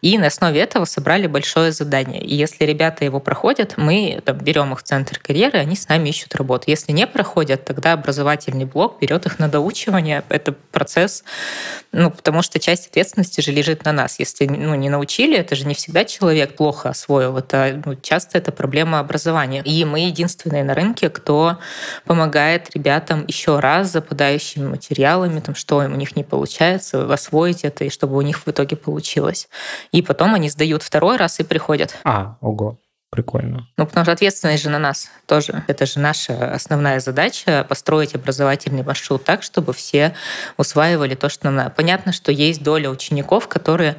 [0.00, 2.22] И на основе этого собрали большое задание.
[2.22, 6.08] И если ребята его проходят, мы там, берем их в центр карьеры, они с нами
[6.08, 6.64] ищут работу.
[6.66, 10.22] Если не проходят, тогда всегда образовательный блок берет их на доучивание.
[10.28, 11.24] Это процесс,
[11.92, 14.18] ну, потому что часть ответственности же лежит на нас.
[14.20, 17.36] Если ну, не научили, это же не всегда человек плохо освоил.
[17.36, 19.62] Это, ну, часто это проблема образования.
[19.64, 21.58] И мы единственные на рынке, кто
[22.04, 27.84] помогает ребятам еще раз западающими материалами, там, что им у них не получается, освоить это,
[27.84, 29.48] и чтобы у них в итоге получилось.
[29.92, 31.96] И потом они сдают второй раз и приходят.
[32.04, 32.76] А, ого.
[33.10, 33.66] Прикольно.
[33.76, 35.64] Ну, потому что ответственность же на нас тоже.
[35.66, 40.14] Это же наша основная задача— построить образовательный маршрут так, чтобы все
[40.56, 41.70] усваивали то, что нам надо.
[41.70, 43.96] Понятно, что есть доля учеников, которые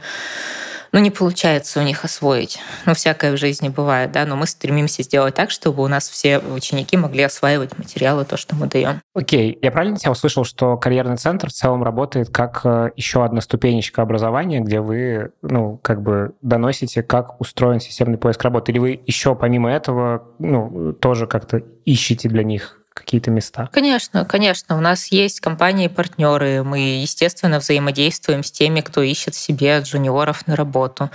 [0.92, 2.60] ну, не получается у них освоить.
[2.86, 6.40] Ну, всякое в жизни бывает, да, но мы стремимся сделать так, чтобы у нас все
[6.40, 9.02] ученики могли осваивать материалы, то, что мы даем.
[9.14, 13.42] Окей, я правильно тебя услышал, что карьерный центр в целом работает как э, еще одна
[13.42, 19.02] ступенечка образования, где вы, ну, как бы доносите, как устроен системный поиск работы, или вы
[19.06, 23.70] еще помимо этого, ну, тоже как-то ищете для них какие-то места?
[23.72, 24.78] Конечно, конечно.
[24.78, 26.64] У нас есть компании-партнеры.
[26.64, 31.10] Мы, естественно, взаимодействуем с теми, кто ищет себе джуниоров на работу.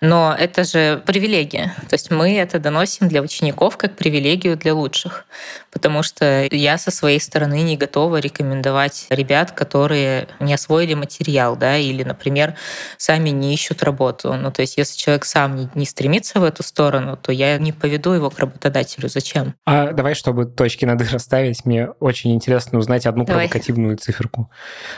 [0.00, 1.74] Но это же привилегия.
[1.88, 5.24] То есть мы это доносим для учеников как привилегию для лучших.
[5.72, 11.78] Потому что я со своей стороны не готова рекомендовать ребят, которые не освоили материал, да,
[11.78, 12.54] или, например,
[12.98, 14.34] сами не ищут работу.
[14.34, 17.72] Ну, то есть если человек сам не, не стремится в эту сторону, то я не
[17.72, 19.08] поведу его к работодателю.
[19.08, 19.54] Зачем?
[19.64, 23.48] А давай, чтобы точки над «и» расставить, мне очень интересно узнать одну Давай.
[23.48, 24.50] провокативную циферку.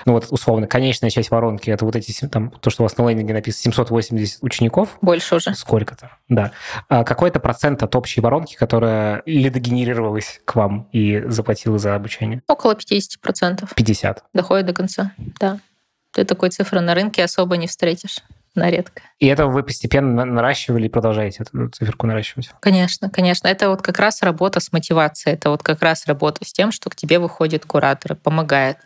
[0.06, 3.08] Ну вот, условно, конечная часть воронки— это вот эти, там, то, что у вас на
[3.08, 4.98] лендинге написано, 780 учеников.
[5.00, 5.54] Больше уже.
[5.54, 6.50] Сколько-то, да.
[6.88, 12.42] А какой-то процент от общей воронки, которая лидогенерировалась к вам и заплатила за обучение?
[12.48, 13.74] Около 50%.
[13.74, 14.24] 50?
[14.32, 15.60] Доходит до конца, да.
[16.12, 18.18] Ты такой цифры на рынке особо не встретишь
[18.54, 19.02] на редко.
[19.18, 22.50] И это вы постепенно наращивали и продолжаете эту циферку наращивать?
[22.60, 23.48] Конечно, конечно.
[23.48, 25.34] Это вот как раз работа с мотивацией.
[25.34, 28.78] Это вот как раз работа с тем, что к тебе выходит куратор, помогает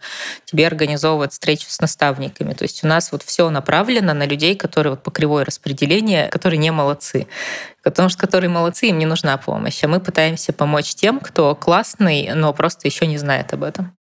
[0.44, 2.52] тебе организовывать встречу с наставниками.
[2.52, 6.58] То есть у нас вот все направлено на людей, которые вот по кривой распределения, которые
[6.58, 7.26] не молодцы.
[7.82, 9.82] Потому что которые молодцы, им не нужна помощь.
[9.82, 13.96] А мы пытаемся помочь тем, кто классный, но просто еще не знает об этом.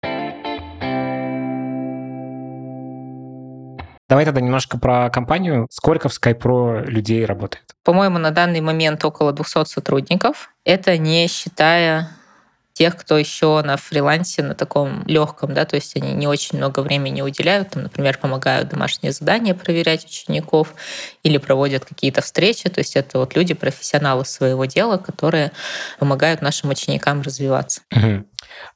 [4.08, 5.66] Давай тогда немножко про компанию.
[5.70, 7.64] Сколько в SkyPro людей работает?
[7.84, 10.50] По-моему, на данный момент около 200 сотрудников.
[10.64, 12.10] Это не считая
[12.78, 16.78] тех, кто еще на фрилансе, на таком легком, да, то есть они не очень много
[16.78, 20.74] времени уделяют, там, например, помогают домашние задания проверять учеников
[21.24, 25.50] или проводят какие-то встречи, то есть это вот люди, профессионалы своего дела, которые
[25.98, 27.80] помогают нашим ученикам развиваться.
[27.90, 28.24] Угу.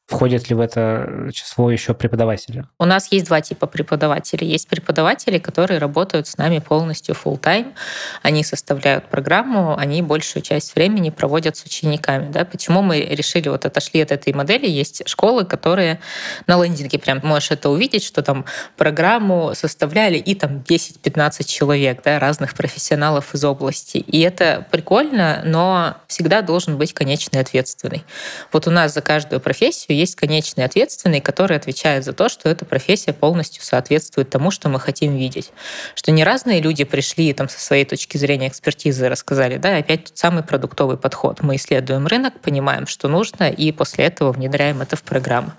[0.06, 2.66] Входят ли в это число еще преподаватели?
[2.78, 4.46] У нас есть два типа преподавателей.
[4.46, 7.72] Есть преподаватели, которые работают с нами полностью full time.
[8.20, 12.30] Они составляют программу, они большую часть времени проводят с учениками.
[12.30, 12.44] Да?
[12.44, 14.66] Почему мы решили, вот отошли от этой модели?
[14.68, 16.00] Есть школы, которые
[16.46, 18.44] на лендинге прям можешь это увидеть, что там
[18.76, 23.98] программу составляли и там 10-15 человек, да, разных профессионалов из области.
[23.98, 28.04] И это прикольно, но всегда должен быть конечный ответственный.
[28.52, 32.64] Вот у нас за каждую профессию есть конечный ответственный, который отвечает за то, что эта
[32.64, 35.52] профессия полностью соответствует тому, что мы хотим видеть.
[35.94, 40.16] Что не разные люди пришли там со своей точки зрения экспертизы рассказали, да, опять тот
[40.16, 41.42] самый продуктовый подход.
[41.42, 45.52] Мы исследуем рынок, понимаем, что нужно, и после этого внедряем это в программу.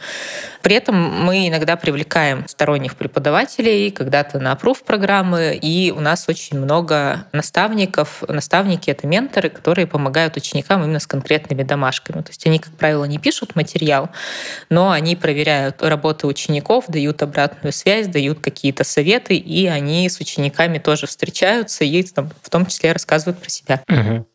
[0.63, 6.57] При этом мы иногда привлекаем сторонних преподавателей, когда-то на опруф программы, и у нас очень
[6.57, 8.23] много наставников.
[8.27, 12.23] Наставники— это менторы, которые помогают ученикам именно с конкретными домашками.
[12.23, 14.09] То есть они, как правило, не пишут материал,
[14.69, 20.79] но они проверяют работы учеников, дают обратную связь, дают какие-то советы, и они с учениками
[20.79, 23.81] тоже встречаются и там, в том числе рассказывают про себя.
[23.89, 24.27] Угу.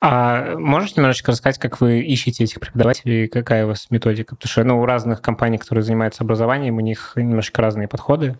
[0.00, 4.36] А можете немножечко рассказать, как вы ищете этих преподавателей, какая у вас методика?
[4.36, 8.38] Потому что ну, у разных компаний, которые занимаются образованием, у них немножко разные подходы.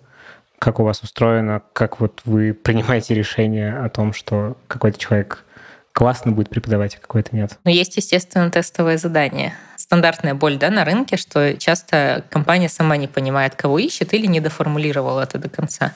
[0.58, 5.44] Как у вас устроено, как вот вы принимаете решение о том, что какой-то человек
[5.92, 7.58] классно будет преподавать, а какой-то нет?
[7.64, 9.54] Ну, есть, естественно, тестовое задание
[9.88, 14.38] стандартная боль да, на рынке, что часто компания сама не понимает, кого ищет или не
[14.38, 15.94] доформулировала это до конца.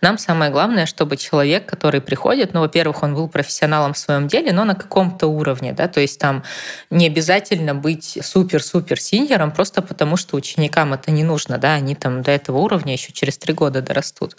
[0.00, 4.52] Нам самое главное, чтобы человек, который приходит, ну, во-первых, он был профессионалом в своем деле,
[4.52, 6.44] но на каком-то уровне, да, то есть там
[6.88, 12.22] не обязательно быть супер-супер синьором просто потому, что ученикам это не нужно, да, они там
[12.22, 14.36] до этого уровня еще через три года дорастут.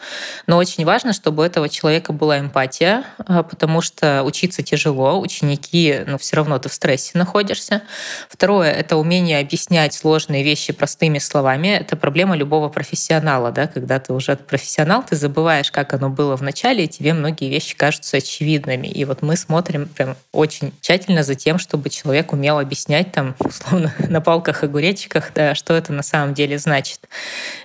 [0.48, 6.04] Но очень важно, чтобы у этого человека была эмпатия, а, потому что учиться тяжело, ученики,
[6.08, 7.82] ну, все равно ты в стрессе находишься.
[8.30, 11.70] Второе— это это умение объяснять сложные вещи простыми словами.
[11.70, 16.44] Это проблема любого профессионала, да, когда ты уже профессионал, ты забываешь, как оно было в
[16.44, 18.86] начале, и тебе многие вещи кажутся очевидными.
[18.86, 23.92] И вот мы смотрим прям очень тщательно за тем, чтобы человек умел объяснять там, условно,
[23.98, 27.00] на палках, огуречиках, да, что это на самом деле значит.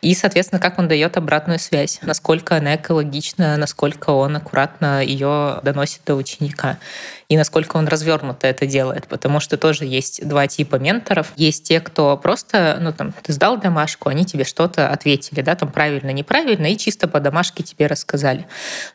[0.01, 6.01] И, соответственно, как он дает обратную связь, насколько она экологична, насколько он аккуратно ее доносит
[6.07, 6.79] до ученика
[7.29, 10.77] и насколько он развернуто это делает, потому что тоже есть два типа
[11.19, 11.33] менторов.
[11.37, 15.71] Есть те, кто просто, ну там, ты сдал домашку, они тебе что-то ответили, да, там
[15.71, 18.47] правильно, неправильно, и чисто по домашке тебе рассказали.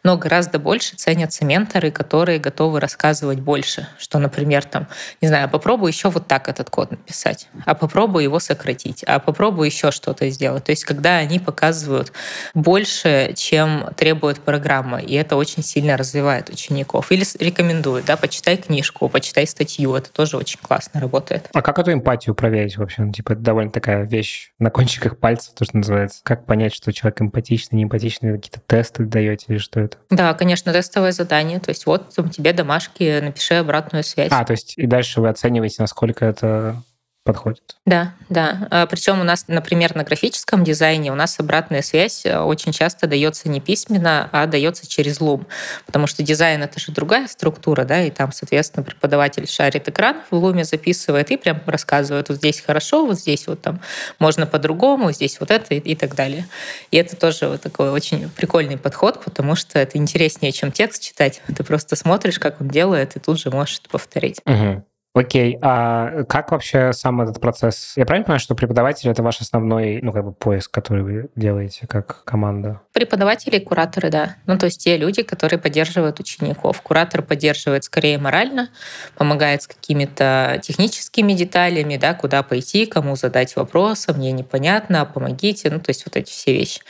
[0.03, 4.87] Но гораздо больше ценятся менторы, которые готовы рассказывать больше, что, например, там,
[5.21, 9.67] не знаю, попробуй еще вот так этот код написать, а попробуй его сократить, а попробуй
[9.67, 10.63] еще что-то сделать.
[10.63, 12.11] То есть, когда они показывают
[12.53, 17.11] больше, чем требует программа, и это очень сильно развивает учеников.
[17.11, 19.95] Или рекомендуют, да, почитай книжку, почитай статью.
[19.95, 21.49] Это тоже очень классно работает.
[21.53, 23.03] А как эту эмпатию проверить вообще?
[23.03, 26.21] Ну, типа, это довольно такая вещь на кончиках пальцев, то, что называется.
[26.23, 28.33] Как понять, что человек эмпатичный, не эмпатичный?
[28.33, 29.97] Какие-то тесты даете или что это?
[30.09, 31.59] Да, конечно, тестовое задание.
[31.59, 34.31] То есть вот тебе домашки, напиши обратную связь.
[34.31, 36.81] А, то есть и дальше вы оцениваете, насколько это
[37.23, 37.77] подходит.
[37.85, 38.67] Да, да.
[38.69, 43.07] А, Причем у нас, например, на графическом дизайне у нас обратная связь э, очень часто
[43.07, 45.45] дается не письменно, а дается через Loom.
[45.85, 50.35] Потому что дизайн— это же другая структура, да, и там, соответственно, преподаватель шарит экран, в
[50.35, 53.79] Loom записывает и прям рассказывает, вот здесь хорошо, вот здесь вот там
[54.19, 56.47] можно по-другому, здесь вот это и, и так далее.
[56.91, 61.41] И это тоже вот такой очень прикольный подход, потому что это интереснее, чем текст читать.
[61.55, 64.41] Ты просто смотришь, как он делает, и тут же можешь это повторить.
[64.45, 64.83] Угу.
[65.15, 67.93] Окей, а как вообще сам этот процесс?
[67.95, 71.85] Я правильно понимаю, что преподаватель— это ваш основной, ну, как бы поиск, который вы делаете
[71.85, 72.81] как команда?
[72.93, 74.37] Преподаватели и кураторы, да.
[74.47, 76.81] Ну, то есть те люди, которые поддерживают учеников.
[76.81, 78.69] Куратор поддерживает скорее морально,
[79.15, 85.69] помогает с какими-то техническими деталями, да, куда пойти, кому задать вопрос, а мне непонятно, помогите,
[85.69, 86.81] ну, то есть вот эти все вещи.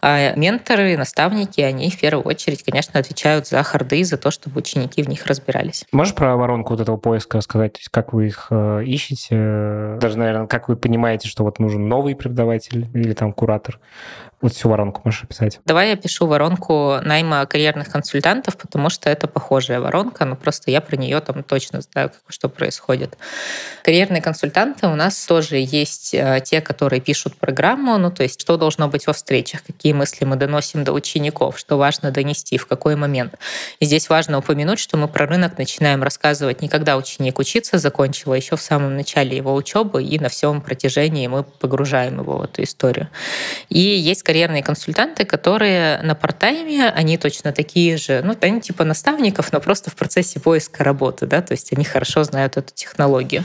[0.00, 5.02] А менторы, наставники, они в первую очередь, конечно, отвечают за харды, за то, чтобы ученики
[5.02, 5.84] в них разбирались.
[5.90, 7.71] Можешь про воронку вот этого поиска рассказать?
[7.72, 9.96] То есть как вы их э, ищете?
[10.00, 13.80] Даже, наверное, как вы понимаете, что вот нужен новый преподаватель или там куратор?
[14.42, 15.60] Вот всю воронку можешь описать?
[15.64, 20.80] Давай я пишу воронку найма карьерных консультантов, потому что это похожая воронка, но просто я
[20.80, 23.16] про нее там точно знаю, что происходит.
[23.84, 28.56] Карьерные консультанты у нас тоже есть э, те, которые пишут программу, ну то есть что
[28.56, 32.96] должно быть во встречах, какие мысли мы доносим до учеников, что важно донести, в какой
[32.96, 33.36] момент.
[33.78, 38.32] И здесь важно упомянуть, что мы про рынок начинаем рассказывать не когда ученик учиться закончил,
[38.32, 42.42] а еще в самом начале его учебы, и на всем протяжении мы погружаем его в
[42.42, 43.08] эту историю.
[43.68, 49.52] И есть карьерные консультанты, которые на партайме, они точно такие же, ну, они типа наставников,
[49.52, 53.44] но просто в процессе поиска работы, да, то есть они хорошо знают эту технологию.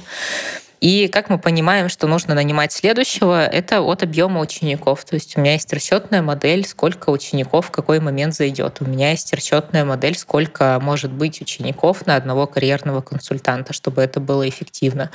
[0.80, 5.04] И как мы понимаем, что нужно нанимать следующего, это от объема учеников.
[5.06, 8.78] То есть у меня есть расчетная модель, сколько учеников в какой момент зайдет.
[8.82, 14.20] У меня есть расчетная модель, сколько может быть учеников на одного карьерного консультанта, чтобы это
[14.20, 15.10] было эффективно.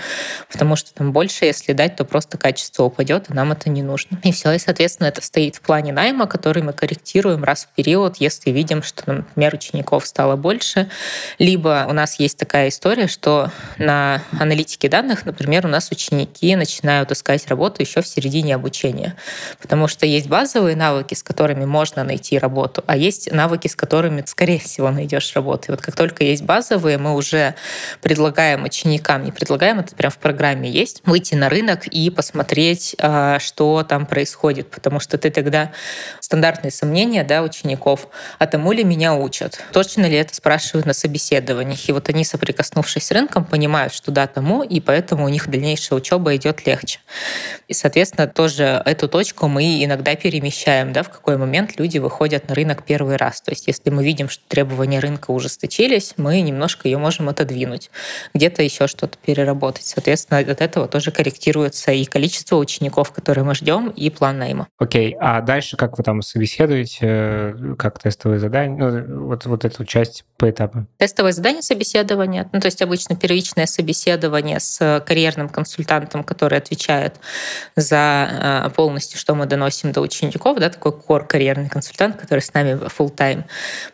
[0.51, 4.19] Потому что там больше, если дать, то просто качество упадет, и нам это не нужно.
[4.25, 8.17] И все, и, соответственно, это стоит в плане найма, который мы корректируем раз в период,
[8.17, 10.91] если видим, что, например, учеников стало больше.
[11.39, 16.57] Либо у нас есть такая история, что на аналитике данных, например, например, у нас ученики
[16.57, 19.17] начинают искать работу еще в середине обучения,
[19.61, 24.25] потому что есть базовые навыки, с которыми можно найти работу, а есть навыки, с которыми,
[24.27, 25.65] скорее всего, найдешь работу.
[25.69, 27.55] И вот как только есть базовые, мы уже
[28.01, 33.39] предлагаем ученикам, не предлагаем, это прям в программе есть, выйти на рынок и посмотреть, а,
[33.39, 35.73] что там происходит, потому что ты тогда
[36.33, 41.91] стандартные сомнения да, учеников, а тому ли меня учат, точно ли это спрашивают на собеседованиях.
[41.91, 45.99] И вот они, соприкоснувшись с рынком, понимают, что да, тому, и поэтому у них дальнейшая
[45.99, 47.01] учеба идет легче.
[47.69, 52.55] И, соответственно, тоже эту точку мы иногда перемещаем, да, в какой момент люди выходят на
[52.55, 53.43] рынок первый раз.
[53.43, 57.91] То есть если мы видим, что требования рынка ужесточились, мы немножко ее можем отодвинуть,
[58.33, 59.85] где-то еще что-то переработать.
[59.85, 64.69] Соответственно, от этого тоже корректируется и количество учеников, которые мы ждем, и план найма.
[64.79, 70.25] Окей, а дальше как вы там собеседуете, как тестовые задания, ну, вот, вот эту часть
[70.37, 70.89] по этапам?
[70.99, 77.15] Тестовое задание собеседования, ну, то есть обычно первичное собеседование с карьерой карьерным консультантом, который отвечает
[77.77, 82.53] за э, полностью, что мы доносим до учеников, да, такой кор карьерный консультант, который с
[82.55, 83.45] нами full time.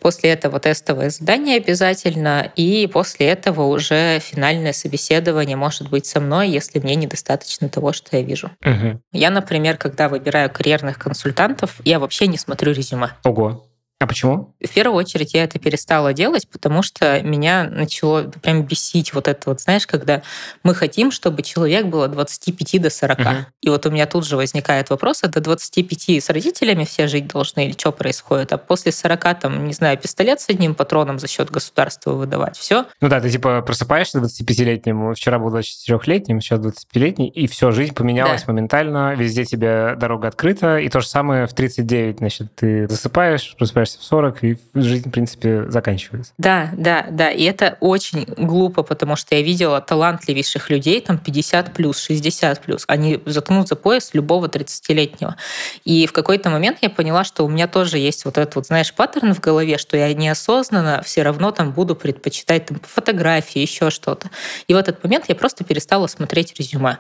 [0.01, 6.49] После этого тестовое задание обязательно, и после этого уже финальное собеседование может быть со мной,
[6.49, 8.51] если мне недостаточно того, что я вижу.
[8.65, 9.01] Угу.
[9.13, 13.17] Я, например, когда выбираю карьерных консультантов, я вообще не смотрю резюме.
[13.25, 13.68] Ого.
[14.01, 14.55] А почему?
[14.65, 19.51] В первую очередь я это перестала делать, потому что меня начало прям бесить вот это
[19.51, 20.23] вот, знаешь, когда
[20.63, 23.19] мы хотим, чтобы человек был от 25 до 40.
[23.19, 23.29] Угу.
[23.63, 27.27] И вот у меня тут же возникает вопрос, а до 25 с родителями все жить
[27.27, 28.53] должны или что происходит?
[28.53, 32.87] А после 40, там, не знаю, пистолет с одним патроном за счет государства выдавать, все?
[33.01, 38.45] Ну да, ты типа просыпаешься 25-летним, вчера был 24-летним, сейчас 25-летний, и все, жизнь поменялась
[38.45, 38.53] да.
[38.53, 43.88] моментально, везде тебе дорога открыта, и то же самое в 39, значит, ты засыпаешь, просыпаешься
[43.97, 46.33] в 40, и жизнь, в принципе, заканчивается.
[46.39, 47.31] Да, да, да.
[47.31, 52.85] И это очень глупо, потому что я видела талантливейших людей, там 50 плюс, 60 плюс.
[52.87, 55.37] Они заткнут за пояс любого 30-летнего.
[55.85, 58.93] И в какой-то момент я поняла, что у меня тоже есть вот этот вот, знаешь,
[58.93, 64.31] паттерн в голове, что я неосознанно все равно там буду предпочитать там, фотографии, еще что-то.
[64.67, 66.99] И в этот момент я просто перестала смотреть резюме.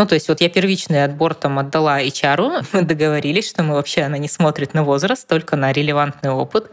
[0.00, 4.00] Ну, то есть вот я первичный отбор там отдала HR, мы договорились, что мы вообще,
[4.00, 6.70] она не смотрит на возраст, только на релевантный опыт.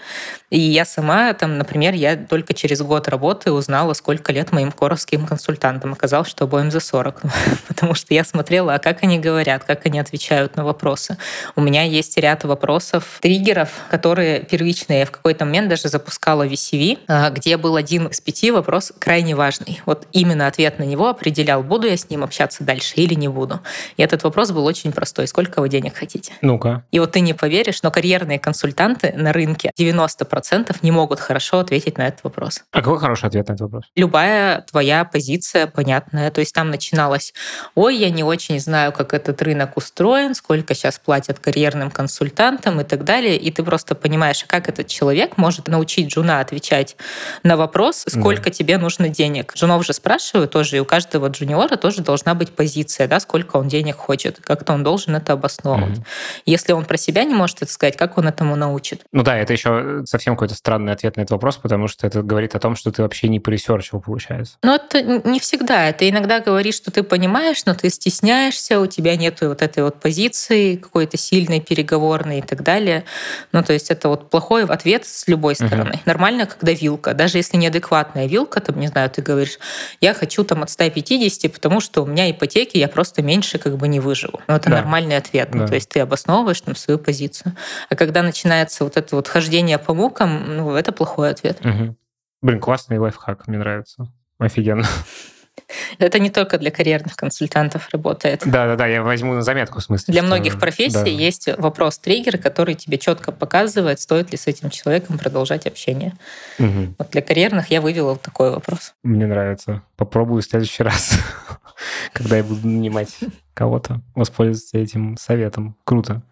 [0.50, 5.28] И я сама, там, например, я только через год работы узнала, сколько лет моим коровским
[5.28, 5.92] консультантам.
[5.92, 7.22] Оказалось, что обоим за 40.
[7.68, 11.18] Потому что я смотрела, а как они говорят, как они отвечают на вопросы.
[11.58, 15.00] У меня есть ряд вопросов, триггеров, которые первичные.
[15.00, 19.36] Я в какой-то момент даже запускала VCV, а, где был один из пяти вопрос крайне
[19.36, 19.82] важный.
[19.86, 23.60] Вот именно ответ на него определял, буду я с ним общаться дальше или не буду.
[23.98, 25.28] И этот вопрос был очень простой.
[25.28, 26.34] Сколько вы денег хотите?
[26.42, 26.84] Ну-ка.
[26.92, 31.98] И вот ты не поверишь, но карьерные консультанты на рынке 90% не могут хорошо ответить
[31.98, 32.62] на этот вопрос.
[32.72, 33.86] А какой хороший ответ на этот вопрос?
[33.96, 36.32] Любая твоя позиция понятная.
[36.32, 37.34] То есть там начиналось,
[37.76, 42.84] ой, я не очень знаю, как этот рынок устроен, сколько сейчас платят карьерным консультантам и
[42.84, 43.38] так далее.
[43.38, 46.96] И ты просто понимаешь, как этот человек может научить жуна отвечать
[47.44, 48.50] на вопрос, сколько да.
[48.52, 49.54] тебе нужно денег.
[49.56, 53.68] Жунов же спрашивают тоже, и у каждого джуниора тоже должна быть позиция да, сколько он
[53.68, 56.00] денег хочет, как-то он должен это обосновывать.
[56.00, 56.42] Mm-hmm.
[56.46, 59.04] Если он про себя не может это сказать, как он этому научит?
[59.12, 62.56] Ну да, это еще совсем какой-то странный ответ на этот вопрос, потому что это говорит
[62.56, 64.58] о том, что ты вообще не по research ил, получается.
[64.64, 65.90] Ну это не всегда.
[65.90, 70.00] Это иногда говорит, что ты понимаешь, но ты стесняешься, у тебя нет вот этой вот
[70.00, 73.06] позиции какой-то сильной, переговорной и так далее.
[73.52, 75.94] Ну то есть это вот плохой ответ с любой стороны.
[75.96, 76.02] Mm-hmm.
[76.06, 77.14] Нормально, когда вилка.
[77.14, 79.60] Даже если неадекватная вилка, там, не знаю, ты говоришь,
[80.02, 83.88] я хочу там от 150, потому что у меня ипотеки, я просто меньше как бы
[83.88, 84.42] не выживу.
[84.48, 84.78] Но это да.
[84.78, 85.50] нормальный ответ.
[85.52, 85.64] Ну, да.
[85.64, 87.56] Ну, то есть ты обосновываешь там свою позицию.
[87.90, 91.60] А когда начинается вот это вот хождение по мукам, ну, это плохой ответ.
[91.66, 91.96] Угу.
[92.42, 94.08] Блин, классный лайфхак, мне нравится.
[94.40, 94.86] Офигенно.
[96.00, 98.44] Это не только для карьерных консультантов работает.
[98.46, 100.12] Да, да, да, я возьму на заметку в смысле.
[100.12, 101.10] Для многих профессий да.
[101.10, 106.14] есть вопрос-триггер, который тебе четко показывает, стоит ли с этим человеком продолжать общение.
[106.60, 106.96] Угу.
[107.00, 108.94] Вот для карьерных я вывела вот такой вопрос.
[109.04, 109.82] Мне нравится.
[109.96, 111.20] Попробую в следующий раз,
[112.14, 113.18] когда я буду нанимать
[113.54, 115.78] кого-то, воспользоваться этим советом.
[115.84, 116.24] Круто.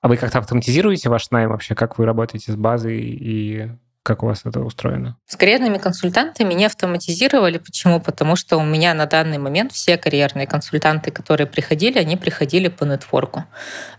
[0.00, 1.74] А вы как-то автоматизируете ваш найм вообще?
[1.74, 3.70] Как вы работаете с базой и
[4.08, 5.18] как у вас это устроено?
[5.26, 7.58] С карьерными консультантами не автоматизировали.
[7.58, 8.00] Почему?
[8.00, 12.84] Потому что у меня на данный момент все карьерные консультанты, которые приходили, они приходили по
[12.84, 13.44] нетворку.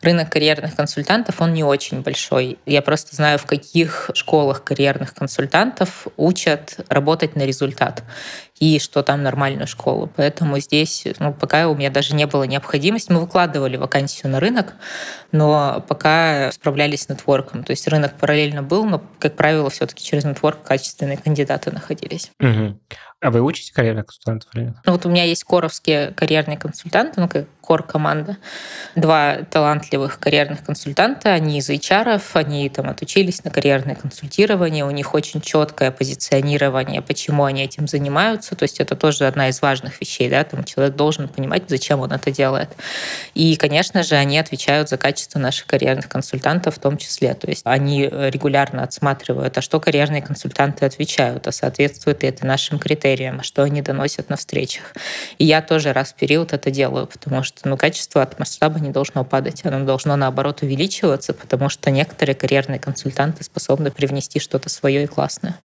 [0.02, 2.58] Рынок карьерных консультантов, он не очень большой.
[2.66, 8.04] Я просто знаю, в каких школах карьерных консультантов учат работать на результат
[8.60, 10.12] и что там нормальную школу.
[10.16, 14.74] Поэтому здесь, ну, пока у меня даже не было необходимости, мы выкладывали вакансию на рынок,
[15.32, 17.64] но пока справлялись с нетворком.
[17.64, 22.32] То есть рынок параллельно был, но, как правило, все-таки через нетворк качественные кандидаты находились.
[22.40, 22.78] Угу.
[23.22, 24.76] А вы учите карьерных консультантов или нет?
[24.86, 28.38] Ну, вот у меня есть коровские карьерные консультанты, ну, как кор-команда.
[28.96, 35.14] Два талантливых карьерных консультанта, они из HR, они там отучились на карьерное консультирование, у них
[35.14, 38.56] очень четкое позиционирование, почему они этим занимаются.
[38.56, 42.12] То есть это тоже одна из важных вещей, да, там человек должен понимать, зачем он
[42.12, 42.70] это делает.
[43.36, 47.36] И, конечно же, они отвечают за качество наших карьерных консультантов в том числе.
[47.36, 52.80] То есть они регулярно отсматривают, а что карьерные консультанты отвечают, а соответствует ли это нашим
[52.80, 54.94] критериям критериям, что они доносят на встречах.
[55.38, 58.92] И я тоже раз в период это делаю, потому что ну, качество от масштаба не
[58.92, 65.04] должно падать, оно должно наоборот увеличиваться, потому что некоторые карьерные консультанты способны привнести что-то свое
[65.04, 65.60] и классное.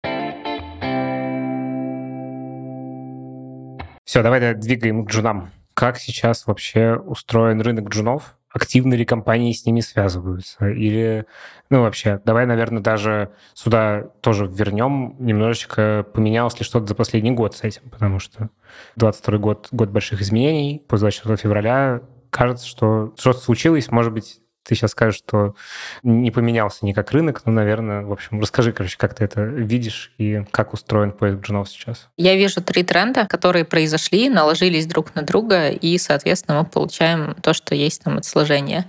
[4.04, 5.50] Все, давай двигаем к джунам.
[5.74, 8.36] Как сейчас вообще устроен рынок джунов?
[8.52, 10.68] Активно ли компании с ними связываются?
[10.68, 11.26] Или,
[11.70, 17.56] ну, вообще, давай, наверное, даже сюда тоже вернем немножечко, поменялось ли что-то за последний год
[17.56, 18.50] с этим, потому что
[18.96, 24.74] 22 год— год больших изменений, после 24 февраля кажется, что что-то случилось, может быть, ты
[24.74, 25.54] сейчас скажешь, что
[26.02, 30.44] не поменялся никак рынок, ну, наверное, в общем, расскажи, короче, как ты это видишь и
[30.50, 32.08] как устроен поиск джунов сейчас.
[32.16, 37.52] Я вижу три тренда, которые произошли, наложились друг на друга, и, соответственно, мы получаем то,
[37.52, 38.88] что есть там от сложения.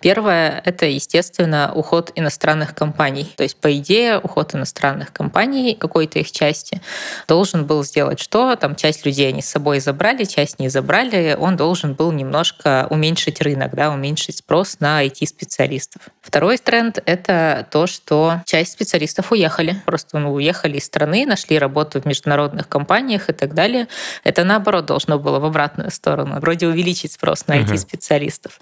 [0.00, 3.32] Первое— это, естественно, уход иностранных компаний.
[3.36, 6.80] То есть, по идее, уход иностранных компаний, какой-то их части,
[7.26, 8.56] должен был сделать что?
[8.56, 11.36] Там часть людей они с собой забрали, часть не забрали.
[11.38, 16.02] Он должен был немножко уменьшить рынок, да, уменьшить спрос на IT-специалистов.
[16.20, 19.80] Второй тренд— это то, что часть специалистов уехали.
[19.86, 23.88] Просто ну, уехали из страны, нашли работу в международных компаниях и так далее.
[24.24, 26.40] Это, наоборот, должно было в обратную сторону.
[26.40, 28.60] Вроде увеличить спрос на IT-специалистов.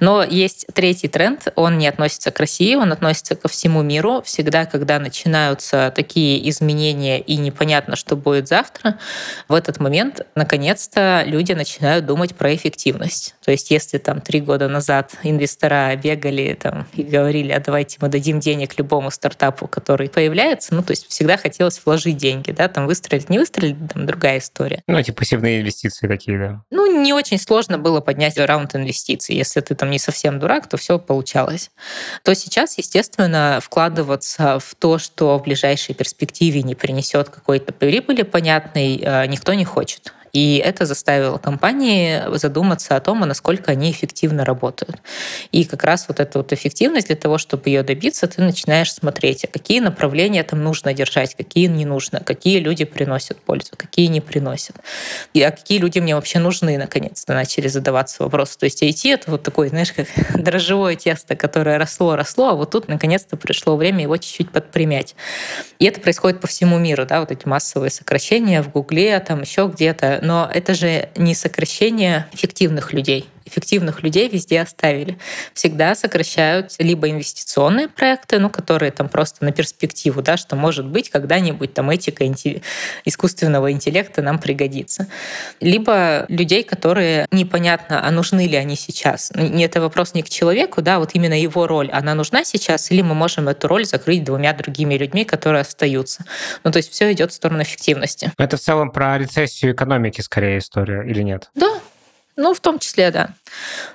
[0.00, 1.48] Но есть третий тренд.
[1.56, 4.22] Он не относится к России, он относится ко всему миру.
[4.22, 8.98] Всегда, когда начинаются такие изменения и непонятно, что будет завтра,
[9.48, 13.34] в этот момент, наконец-то, люди начинают думать про эффективность.
[13.44, 18.08] То есть если там три года назад инвестора бегали там, и говорили, а давайте мы
[18.08, 22.86] дадим денег любому стартапу, который появляется, ну, то есть всегда хотелось вложить деньги, да, там
[22.86, 24.82] выстрелить, не выстрелить, там другая история.
[24.86, 26.62] Ну, эти пассивные инвестиции такие, да.
[26.70, 29.36] Ну, не очень сложно было поднять раунд инвестиций.
[29.36, 31.70] Если ты там не совсем дурак, то все получалось.
[32.22, 39.00] То сейчас, естественно, вкладываться в то, что в ближайшей перспективе не принесет какой-то прибыли понятной,
[39.02, 40.12] э, никто не хочет.
[40.32, 44.96] И это заставило компании задуматься о том, а насколько они эффективно работают.
[45.52, 49.44] И как раз вот эта вот эффективность, для того, чтобы ее добиться, ты начинаешь смотреть,
[49.44, 54.20] а какие направления там нужно держать, какие не нужно, какие люди приносят пользу, какие не
[54.20, 54.76] приносят.
[55.34, 58.58] И а какие люди мне вообще нужны, наконец-то начали задаваться вопросы.
[58.58, 62.70] То есть IT— это вот такой, знаешь, как дрожжевое тесто, которое росло, росло, а вот
[62.70, 65.14] тут наконец-то пришло время его чуть-чуть подпрямять.
[65.78, 69.70] И это происходит по всему миру, да, вот эти массовые сокращения в Гугле, там еще
[69.72, 75.18] где-то но это же не сокращение эффективных людей эффективных людей везде оставили.
[75.54, 81.10] Всегда сокращают либо инвестиционные проекты, ну, которые там просто на перспективу, да, что может быть
[81.10, 82.24] когда-нибудь там этика
[83.04, 85.06] искусственного интеллекта нам пригодится.
[85.60, 89.32] Либо людей, которые непонятно, а нужны ли они сейчас.
[89.34, 93.02] Ну, это вопрос не к человеку, да, вот именно его роль, она нужна сейчас, или
[93.02, 96.24] мы можем эту роль закрыть двумя другими людьми, которые остаются.
[96.64, 98.32] Ну, то есть все идет в сторону эффективности.
[98.38, 101.50] Это в целом про рецессию экономики скорее история или нет?
[101.54, 101.80] Да,
[102.40, 103.34] ну, в том числе, да.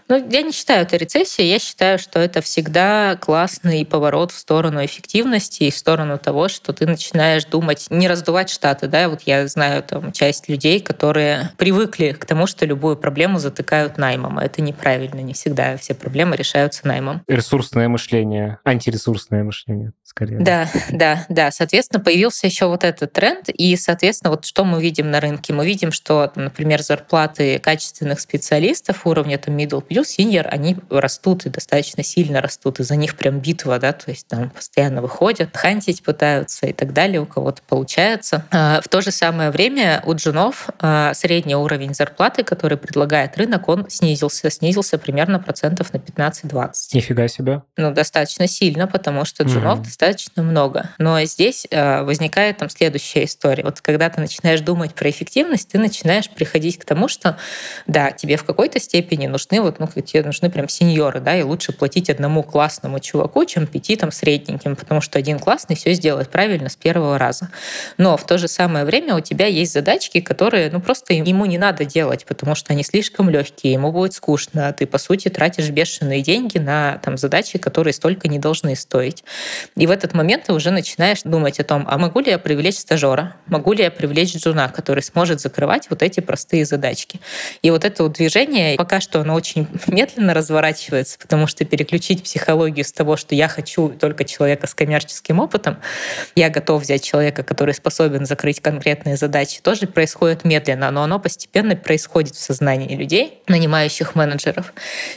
[0.07, 4.85] Но я не считаю это рецессией, я считаю, что это всегда классный поворот в сторону
[4.85, 9.47] эффективности и в сторону того, что ты начинаешь думать, не раздувать штаты, да, вот я
[9.47, 14.61] знаю там часть людей, которые привыкли к тому, что любую проблему затыкают наймом, а это
[14.61, 17.23] неправильно, не всегда все проблемы решаются наймом.
[17.27, 20.39] Ресурсное мышление, антиресурсное мышление, скорее.
[20.39, 21.51] Да, да, да.
[21.51, 25.53] Соответственно, появился еще вот этот тренд, и, соответственно, вот что мы видим на рынке?
[25.53, 31.49] Мы видим, что, например, зарплаты качественных специалистов уровня там middle плюс senior, они растут и
[31.49, 36.01] достаточно сильно растут, и за них прям битва, да, то есть там постоянно выходят, хантить
[36.01, 38.45] пытаются и так далее, у кого-то получается.
[38.51, 43.67] А, в то же самое время у джунов а, средний уровень зарплаты, который предлагает рынок,
[43.67, 46.71] он снизился, снизился примерно процентов на 15-20.
[46.93, 47.63] Нифига себе.
[47.75, 49.83] Ну, достаточно сильно, потому что джунов mm-hmm.
[49.83, 50.04] достаточно
[50.43, 50.89] много.
[50.97, 53.63] Но здесь а, возникает там следующая история.
[53.63, 57.37] Вот когда ты начинаешь думать про эффективность, ты начинаешь приходить к тому, что
[57.87, 61.71] да, тебе в какой-то степени нужны вот, ну, тебе нужны прям сеньоры, да, и лучше
[61.71, 66.69] платить одному классному чуваку, чем пяти там средненьким, потому что один классный все сделает правильно
[66.69, 67.49] с первого раза.
[67.97, 71.57] Но в то же самое время у тебя есть задачки, которые, ну, просто ему не
[71.57, 75.69] надо делать, потому что они слишком легкие, ему будет скучно, а ты, по сути, тратишь
[75.69, 79.23] бешеные деньги на там задачи, которые столько не должны стоить.
[79.75, 82.77] И в этот момент ты уже начинаешь думать о том, а могу ли я привлечь
[82.77, 87.21] стажера, могу ли я привлечь джуна, который сможет закрывать вот эти простые задачки.
[87.61, 92.83] И вот это вот движение, пока что оно очень медленно разворачивается, потому что переключить психологию
[92.83, 95.77] с того, что я хочу только человека с коммерческим опытом,
[96.35, 101.75] я готов взять человека, который способен закрыть конкретные задачи, тоже происходит медленно, но оно постепенно
[101.75, 104.73] происходит в сознании людей, нанимающих менеджеров.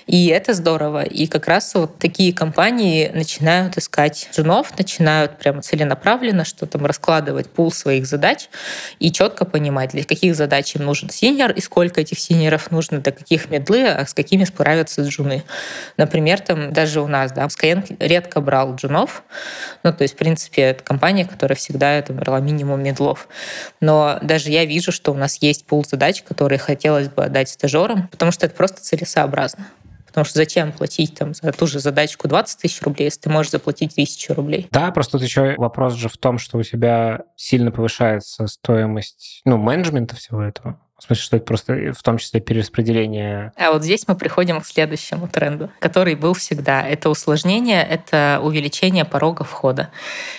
[0.06, 1.02] И это здорово.
[1.02, 7.50] И как раз вот такие компании начинают искать женов, начинают прямо целенаправленно что там раскладывать
[7.50, 8.48] пул своих задач
[8.98, 13.12] и четко понимать, для каких задач им нужен синьор и сколько этих синьоров нужно, для
[13.12, 15.44] каких медлы, а с какими справятся джуны.
[15.96, 19.22] Например, там даже у нас, да, Skyeng редко брал джунов,
[19.82, 23.28] ну, то есть, в принципе, это компания, которая всегда это брала минимум медлов.
[23.80, 28.08] Но даже я вижу, что у нас есть пул задач, которые хотелось бы отдать стажерам,
[28.08, 29.66] потому что это просто целесообразно.
[30.18, 33.52] Потому что зачем платить там за ту же задачку 20 тысяч рублей, если ты можешь
[33.52, 34.66] заплатить тысячу рублей?
[34.72, 39.58] Да, просто тут еще вопрос же в том, что у тебя сильно повышается стоимость ну,
[39.58, 43.52] менеджмента всего этого В смысле, что это просто э, в том числе перераспределение...
[43.56, 46.82] А вот здесь мы приходим к следующему тренду, который был всегда.
[46.82, 49.90] Это усложнение, это увеличение порога входа.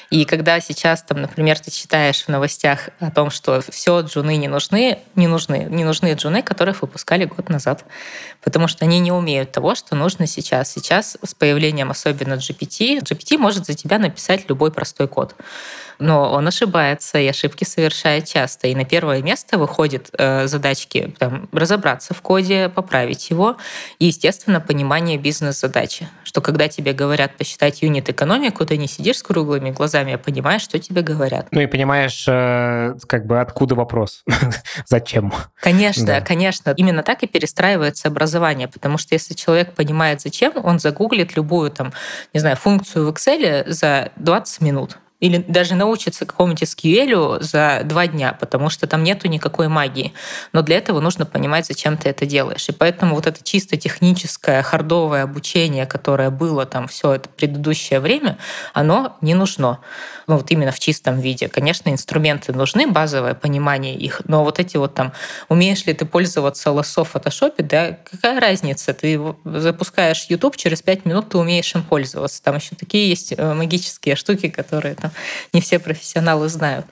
[0.09, 4.49] И когда сейчас, там, например, ты читаешь в новостях о том, что все джуны не
[4.49, 7.85] нужны, не нужны, не нужны джуны, которых выпускали год назад,
[8.43, 10.73] потому что они не умеют того, что нужно сейчас.
[10.73, 15.35] Сейчас с появлением особенно GPT, GPT может за тебя написать любой простой код
[15.99, 18.67] но он ошибается, и ошибки совершает часто.
[18.67, 23.55] И на первое место выходят э, задачки там, разобраться в коде, поправить его,
[23.99, 26.09] и, естественно, понимание бизнес-задачи.
[26.23, 30.77] Что когда тебе говорят посчитать юнит-экономику, ты не сидишь с круглыми глазами, а понимаешь, что
[30.79, 31.47] тебе говорят.
[31.51, 34.23] Ну и понимаешь, э, как бы откуда вопрос,
[34.85, 35.33] зачем.
[35.61, 36.21] Конечно, да.
[36.21, 36.73] конечно.
[36.75, 41.93] Именно так и перестраивается образование, потому что если человек понимает, зачем, он загуглит любую там,
[42.33, 48.07] не знаю, функцию в Excel за 20 минут или даже научиться какому-нибудь SQL за два
[48.07, 50.13] дня, потому что там нету никакой магии.
[50.53, 52.69] Но для этого нужно понимать, зачем ты это делаешь.
[52.69, 58.37] И поэтому вот это чисто техническое, хардовое обучение, которое было там все это предыдущее время,
[58.73, 59.79] оно не нужно.
[60.27, 61.49] Ну вот именно в чистом виде.
[61.49, 65.11] Конечно, инструменты нужны, базовое понимание их, но вот эти вот там,
[65.49, 68.93] умеешь ли ты пользоваться лосо в фотошопе, да, какая разница?
[68.93, 72.41] Ты запускаешь YouTube, через пять минут ты умеешь им пользоваться.
[72.41, 75.08] Там еще такие есть э, магические штуки, которые там
[75.53, 76.85] не все профессионалы знают.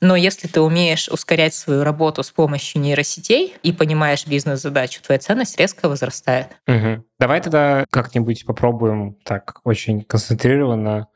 [0.00, 5.58] Но если ты умеешь ускорять свою работу с помощью нейросетей и понимаешь бизнес-задачу, твоя ценность
[5.58, 6.48] резко возрастает.
[6.66, 7.04] Угу.
[7.18, 11.08] Давай тогда как-нибудь попробуем так очень концентрированно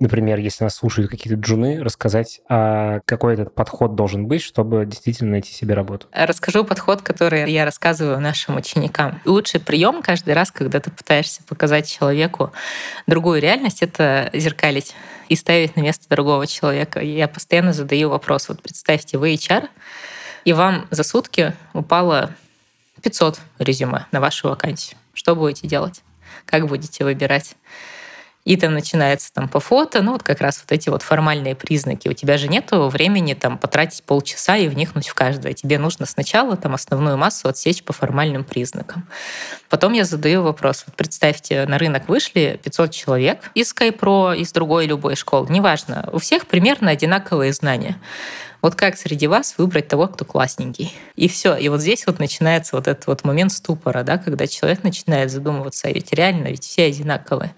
[0.00, 5.32] например, если нас слушают какие-то джуны, рассказать, а какой этот подход должен быть, чтобы действительно
[5.32, 6.06] найти себе работу?
[6.12, 9.20] Расскажу подход, который я рассказываю нашим ученикам.
[9.24, 12.52] Лучший прием каждый раз, когда ты пытаешься показать человеку
[13.06, 14.94] другую реальность, это зеркалить
[15.28, 17.00] и ставить на место другого человека.
[17.00, 18.48] Я постоянно задаю вопрос.
[18.48, 19.68] Вот представьте, вы HR,
[20.44, 22.30] и вам за сутки упало
[23.02, 24.98] 500 резюме на вашу вакансию.
[25.12, 26.02] Что будете делать?
[26.44, 27.56] Как будете выбирать?
[28.48, 32.08] И там начинается там по фото, ну вот как раз вот эти вот формальные признаки.
[32.08, 35.52] У тебя же нет времени там потратить полчаса и вникнуть в каждое.
[35.52, 39.06] Тебе нужно сначала там основную массу отсечь по формальным признакам.
[39.68, 40.84] Потом я задаю вопрос.
[40.86, 46.08] Вот представьте, на рынок вышли 500 человек из SkyPro, из другой любой школы, неважно.
[46.10, 47.98] У всех примерно одинаковые знания.
[48.62, 50.94] Вот как среди вас выбрать того, кто классненький?
[51.16, 51.54] И все.
[51.54, 55.88] И вот здесь вот начинается вот этот вот момент ступора, да, когда человек начинает задумываться,
[55.88, 57.54] а ведь реально, ведь все одинаковые.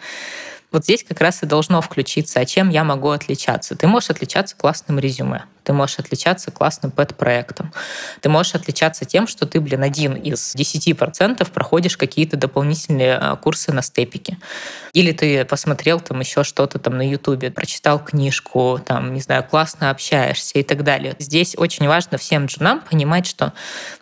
[0.73, 3.75] Вот здесь как раз и должно включиться, а чем я могу отличаться.
[3.75, 7.73] Ты можешь отличаться классным резюме, ты можешь отличаться классным пэт-проектом,
[8.21, 13.73] ты можешь отличаться тем, что ты, блин, один из 10% проходишь какие-то дополнительные а, курсы
[13.73, 14.39] на степике.
[14.93, 19.91] Или ты посмотрел там еще что-то там на Ютубе, прочитал книжку, там, не знаю, классно
[19.91, 21.15] общаешься и так далее.
[21.19, 23.53] Здесь очень важно всем джунам понимать, что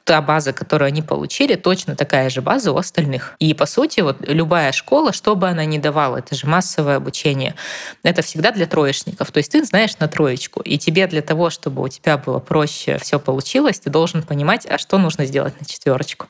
[0.04, 3.34] та база, которую они получили, точно такая же база у остальных.
[3.38, 7.54] И, по сути, вот любая школа, что бы она ни давала, это же массовое обучение.
[8.02, 9.30] Это всегда для троечников.
[9.30, 12.98] То есть ты знаешь на троечку, и тебе для того, чтобы у тебя было проще
[12.98, 16.26] все получилось, ты должен понимать, а что нужно сделать на четверочку.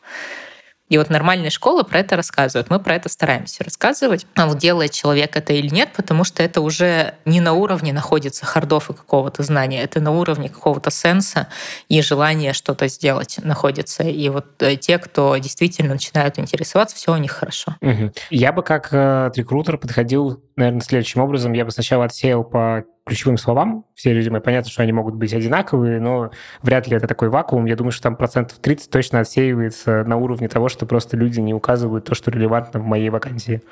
[0.89, 2.71] И вот нормальные школы про это рассказывают.
[2.71, 4.27] Мы про это стараемся рассказывать.
[4.35, 8.47] А вот делает человек это или нет, потому что это уже не на уровне находится
[8.47, 11.49] хардов и какого-то знания, это на уровне какого-то сенса
[11.89, 14.03] и желания что-то сделать находится.
[14.03, 17.77] И вот э, те, кто действительно начинают интересоваться, все у них хорошо.
[17.81, 18.13] Угу.
[18.31, 21.53] Я бы как э, рекрутер подходил, наверное, следующим образом.
[21.53, 24.41] Я бы сначала отсеял по ключевым словам все резюме.
[24.41, 26.31] Понятно, что они могут быть одинаковые, но
[26.63, 27.65] вряд ли это такой вакуум.
[27.65, 31.55] Я думаю, что там процентов 30 точно отсеивается на уровне того, что просто люди не
[31.55, 33.63] указывают то, что релевантно в моей вакансии.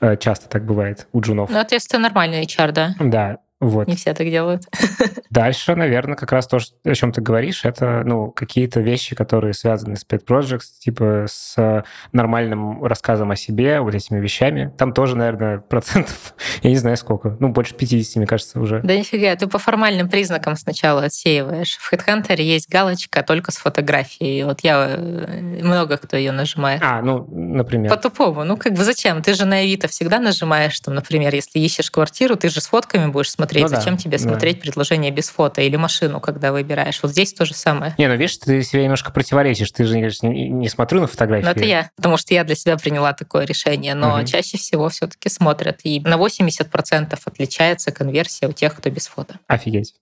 [0.00, 1.50] Э, часто так бывает у джунов.
[1.50, 2.94] Ну, это нормальный HR, да?
[2.98, 3.38] Да.
[3.62, 3.86] Вот.
[3.86, 4.64] Не все так делают.
[5.30, 9.94] Дальше, наверное, как раз то, о чем ты говоришь, это ну, какие-то вещи, которые связаны
[9.94, 14.74] с Pet Projects, типа с нормальным рассказом о себе, вот этими вещами.
[14.76, 18.80] Там тоже, наверное, процентов, я не знаю сколько, ну, больше 50, мне кажется, уже.
[18.82, 21.76] Да нифига, ты по формальным признакам сначала отсеиваешь.
[21.76, 24.42] В HeadHunter есть галочка только с фотографией.
[24.42, 26.82] Вот я, э, много кто ее нажимает.
[26.82, 27.92] А, ну, например.
[27.92, 28.42] По-тупому.
[28.42, 29.22] Ну, как бы зачем?
[29.22, 33.06] Ты же на Авито всегда нажимаешь, там, например, если ищешь квартиру, ты же с фотками
[33.06, 33.70] будешь смотреть смотреть.
[33.70, 34.62] Ну, Зачем да, тебе смотреть да.
[34.62, 37.00] предложение без фото или машину, когда выбираешь?
[37.02, 37.94] Вот здесь то же самое.
[37.98, 39.70] Не, ну видишь, ты себе немножко противоречишь.
[39.72, 41.44] Ты же не, не смотрю на фотографии.
[41.44, 43.94] Ну, это я, потому что я для себя приняла такое решение.
[43.94, 44.26] Но угу.
[44.26, 45.80] чаще всего все-таки смотрят.
[45.84, 49.38] И на 80% отличается конверсия у тех, кто без фото.
[49.46, 49.94] Офигеть.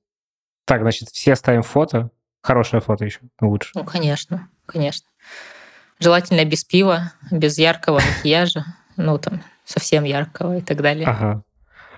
[0.67, 2.11] Так, значит, все ставим фото.
[2.43, 3.71] Хорошее фото еще лучше.
[3.75, 5.07] Ну, конечно, конечно.
[5.99, 8.65] Желательно без пива, без яркого макияжа,
[8.97, 11.07] ну, там, совсем яркого и так далее.
[11.07, 11.43] Ага.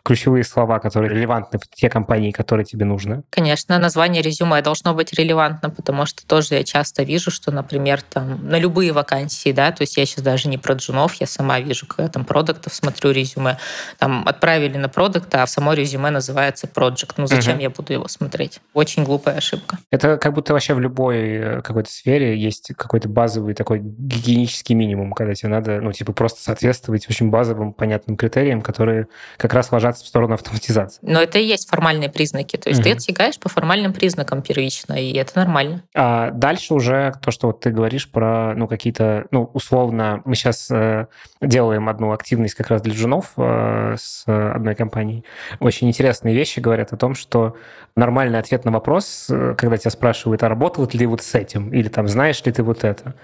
[0.03, 3.23] Ключевые слова, которые релевантны в те компании, которые тебе нужны.
[3.31, 8.49] Конечно, название резюме должно быть релевантно, потому что тоже я часто вижу, что, например, там
[8.49, 11.87] на любые вакансии, да, то есть я сейчас даже не про джунов, я сама вижу,
[11.87, 13.59] когда там продуктов смотрю резюме,
[13.99, 17.15] там отправили на продукта, а само резюме называется project.
[17.17, 17.63] Ну зачем угу.
[17.63, 18.61] я буду его смотреть?
[18.75, 19.79] Очень глупая ошибка.
[19.91, 25.13] Это как будто вообще в любой э, какой-то сфере есть какой-то базовый такой гигиенический минимум,
[25.13, 29.92] когда тебе надо, ну, типа, просто соответствовать очень базовым, понятным критериям, которые как раз ложатся
[29.97, 31.01] в сторону автоматизации.
[31.03, 32.57] Но это и есть формальные признаки.
[32.57, 32.89] То есть угу.
[32.89, 35.83] ты отсекаешь по формальным признакам первично, и это нормально.
[35.95, 40.71] А дальше уже то, что вот ты говоришь про, ну, какие-то, ну, условно, мы сейчас
[40.71, 41.07] э,
[41.41, 45.25] делаем одну активность как раз для джунов э, с одной компанией.
[45.61, 47.57] Очень интересные вещи говорят о том, что
[47.97, 51.73] нормальный ответ на вопрос, э, когда тебя спрашивают, а работал ли ты вот с этим,
[51.73, 53.15] или там, знаешь ли ты вот это,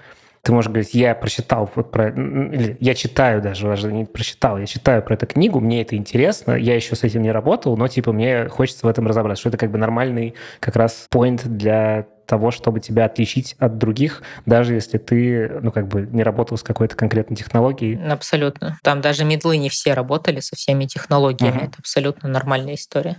[0.49, 2.09] ты можешь говорить, я прочитал вот про...
[2.09, 6.53] Или я читаю даже, даже не прочитал, я читаю про эту книгу, мне это интересно,
[6.53, 9.59] я еще с этим не работал, но типа мне хочется в этом разобраться, что это
[9.59, 14.97] как бы нормальный как раз point для того, чтобы тебя отличить от других, даже если
[14.97, 17.99] ты, ну, как бы не работал с какой-то конкретной технологией.
[18.11, 18.79] Абсолютно.
[18.83, 21.57] Там даже медлы не все работали со всеми технологиями.
[21.57, 21.67] Uh-huh.
[21.67, 23.17] Это абсолютно нормальная история.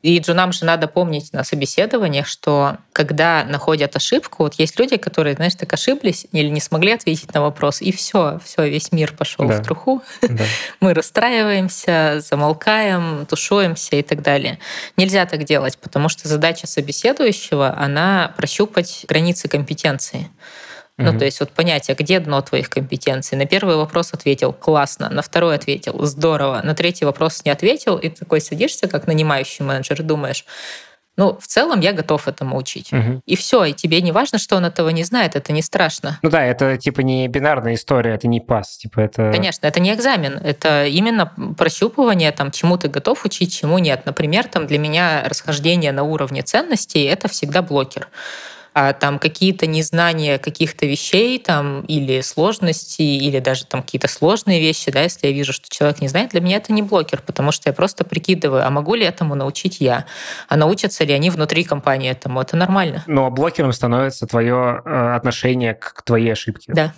[0.00, 5.34] И джунам же надо помнить на собеседованиях, что когда находят ошибку, вот есть люди, которые,
[5.34, 9.48] знаешь, так ошиблись или не смогли ответить на вопрос, и все, все, весь мир пошел
[9.48, 9.60] да.
[9.60, 10.02] в труху.
[10.22, 10.44] Да.
[10.80, 14.60] Мы расстраиваемся, замолкаем, тушуемся и так далее.
[14.96, 20.28] Нельзя так делать, потому что задача собеседующего, она прощупать границы компетенции.
[20.98, 23.38] Ну, то есть вот понятие, где дно твоих компетенций.
[23.38, 28.08] На первый вопрос ответил классно, на второй ответил здорово, на третий вопрос не ответил, и
[28.08, 30.44] такой садишься, как нанимающий менеджер, думаешь,
[31.18, 32.92] ну, в целом я готов этому учить.
[32.92, 33.22] Угу.
[33.26, 36.18] И все, и тебе не важно, что он этого не знает, это не страшно.
[36.22, 39.32] Ну да, это типа не бинарная история, это не пас, типа это...
[39.32, 44.06] Конечно, это не экзамен, это именно прощупывание, там, чему ты готов учить, чему нет.
[44.06, 48.08] Например, там для меня расхождение на уровне ценностей— это всегда блокер
[48.80, 54.92] а там какие-то незнания каких-то вещей там или сложности, или даже там какие-то сложные вещи,
[54.92, 57.68] да, если я вижу, что человек не знает, для меня это не блокер, потому что
[57.68, 60.04] я просто прикидываю, а могу ли этому научить я?
[60.48, 62.40] А научатся ли они внутри компании этому?
[62.40, 63.02] Это нормально.
[63.08, 66.72] Но ну, а блокером становится твое э, отношение к твоей ошибке.
[66.72, 66.92] Да.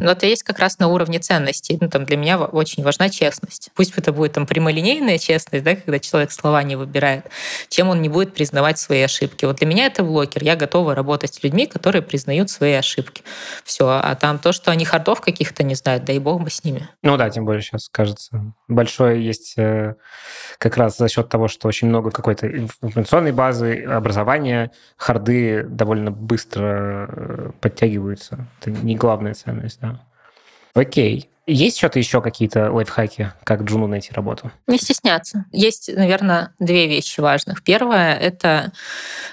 [0.00, 1.78] Но это есть как раз на уровне ценностей.
[1.80, 3.70] Ну, там для меня очень важна честность.
[3.74, 7.26] Пусть это будет там прямолинейная честность, да, когда человек слова не выбирает,
[7.70, 9.46] чем он не будет признавать свои ошибки.
[9.46, 10.44] Вот для меня это блокер.
[10.44, 13.22] Я готова работать работать с людьми, которые признают свои ошибки.
[13.64, 13.88] Все.
[13.88, 16.88] А там то, что они хардов каких-то не знают, дай бог бы с ними.
[17.02, 19.94] Ну да, тем более сейчас, кажется, большое есть э,
[20.58, 27.08] как раз за счет того, что очень много какой-то информационной базы, образования, харды довольно быстро
[27.08, 28.46] э, подтягиваются.
[28.60, 30.00] Это не главная ценность, да.
[30.74, 31.30] Окей.
[31.46, 34.50] Есть что-то еще какие-то лайфхаки, как Джуну найти работу?
[34.66, 35.44] Не стесняться.
[35.52, 37.62] Есть, наверное, две вещи важных.
[37.62, 38.72] Первое— это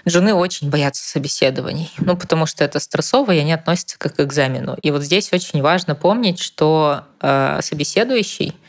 [0.05, 1.89] джуны очень боятся собеседований.
[1.99, 4.77] Ну, потому что это стрессово, и они относятся как к экзамену.
[4.81, 8.55] И вот здесь очень важно помнить, что э, собеседующий—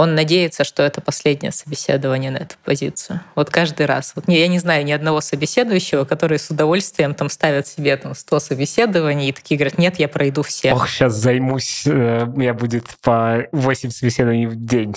[0.00, 3.20] он надеется, что это последнее собеседование на эту позицию.
[3.34, 4.12] Вот каждый раз.
[4.16, 8.40] Вот я не знаю ни одного собеседующего, который с удовольствием там ставят себе там 100
[8.40, 10.72] собеседований и такие говорят, нет, я пройду все.
[10.72, 14.96] Ох, сейчас займусь, э, у меня будет по 8 собеседований в день.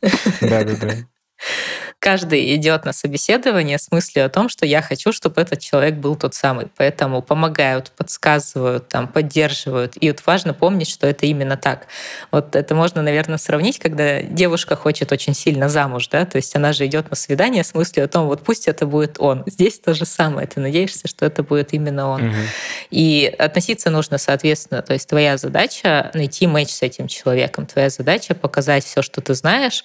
[0.42, 0.96] Да-да-да
[2.02, 6.16] каждый идет на собеседование с мыслью о том, что я хочу, чтобы этот человек был
[6.16, 6.66] тот самый.
[6.76, 9.92] Поэтому помогают, подсказывают, там, поддерживают.
[10.00, 11.86] И вот важно помнить, что это именно так.
[12.32, 16.72] Вот это можно, наверное, сравнить, когда девушка хочет очень сильно замуж, да, то есть она
[16.72, 19.44] же идет на свидание с мыслью о том, вот пусть это будет он.
[19.46, 20.48] Здесь то же самое.
[20.48, 22.30] Ты надеешься, что это будет именно он.
[22.30, 22.36] Угу.
[22.90, 24.82] И относиться нужно соответственно.
[24.82, 27.64] То есть твоя задача найти матч с этим человеком.
[27.64, 29.84] Твоя задача показать все, что ты знаешь,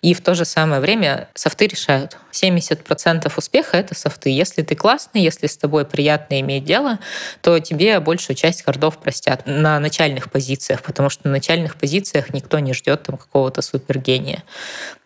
[0.00, 2.16] и в то же самое время со софты решают.
[2.42, 4.30] 70% успеха— это софты.
[4.30, 6.98] Если ты классный, если с тобой приятно иметь дело,
[7.40, 12.58] то тебе большую часть хардов простят на начальных позициях, потому что на начальных позициях никто
[12.58, 14.42] не ждет там какого-то супергения.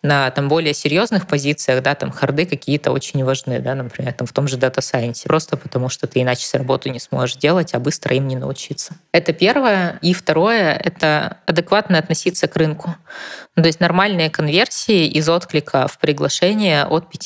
[0.01, 4.33] На там более серьезных позициях, да, там харды какие-то очень важны, да, например, там в
[4.33, 7.79] том же Data Science, просто потому что ты иначе с работу не сможешь делать, а
[7.79, 8.95] быстро им не научиться.
[9.11, 9.99] Это первое.
[10.01, 12.95] И второе— это адекватно относиться к рынку.
[13.55, 17.22] Ну, то есть нормальные конверсии из отклика в приглашение от 5%.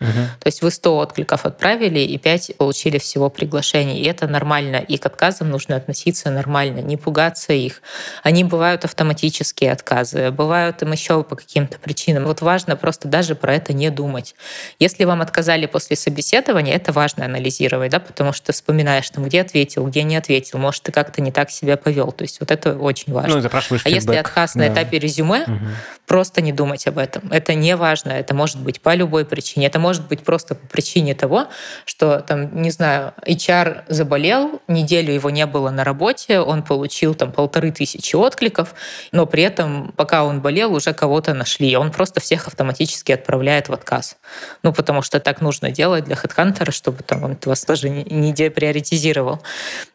[0.00, 0.10] Угу.
[0.40, 4.00] То есть вы 100 откликов отправили, и 5 получили всего приглашений.
[4.00, 4.76] И это нормально.
[4.76, 7.82] И к отказам нужно относиться нормально, не пугаться их.
[8.22, 12.24] Они бывают автоматические отказы, бывают им еще по каким-то причинам.
[12.24, 14.34] Вот важно просто даже про это не думать.
[14.78, 19.40] Если вам отказали после собеседования, это важно анализировать, да, потому что ты вспоминаешь, там, где
[19.40, 22.12] ответил, где не ответил, может, ты как-то не так себя повел.
[22.12, 23.36] То есть вот это очень важно.
[23.36, 23.86] Ну, а фидбэк.
[23.86, 24.60] если отказ да.
[24.60, 25.58] на этапере резюме, угу.
[26.06, 27.30] Просто не думать об этом.
[27.30, 28.10] Это не важно.
[28.10, 29.66] Это может быть по любой причине.
[29.66, 31.46] Это может быть просто по причине того,
[31.84, 37.32] что там, не знаю, HR заболел, неделю его не было на работе, он получил там
[37.32, 38.74] полторы тысячи откликов,
[39.12, 41.76] но при этом, пока он болел, уже кого-то нашли.
[41.76, 44.16] Он просто всех автоматически отправляет в отказ.
[44.62, 49.42] Ну, потому что так нужно делать для HeadHunter, чтобы там он вас тоже не деприоритизировал.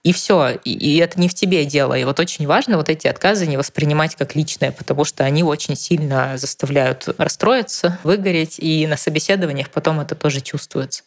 [0.04, 0.58] И все.
[0.64, 1.94] И, и это не в тебе дело.
[1.94, 5.76] И вот очень важно вот эти отказы не воспринимать как личное, потому что они очень
[5.76, 11.04] сильно заставляют расстроиться, выгореть, и на собеседованиях потом это тоже чувствуется.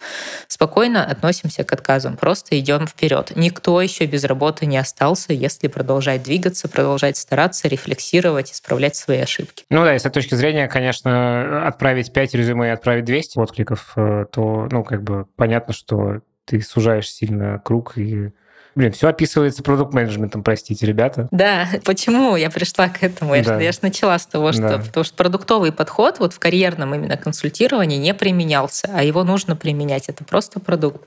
[0.46, 3.32] Спокойно относимся к отказам, просто идем вперед.
[3.34, 9.64] Никто еще без работы не остался, если продолжать двигаться, продолжать стараться, рефлексировать, исправлять свои ошибки.
[9.70, 13.92] Ну да, и с этой точки зрения, конечно, отправить 5 резюме и отправить 200 откликов,
[13.96, 18.32] э, то, ну, как бы понятно, что ты сужаешь сильно круг и
[18.80, 21.28] Блин, все описывается продукт менеджментом простите, ребята.
[21.30, 23.34] Да, почему я пришла к этому?
[23.34, 23.58] Я, да.
[23.58, 24.78] же, я же начала с того, что, да.
[24.78, 30.08] потому что продуктовый подход вот в карьерном именно консультировании не применялся, а его нужно применять.
[30.08, 31.06] Это просто продукт.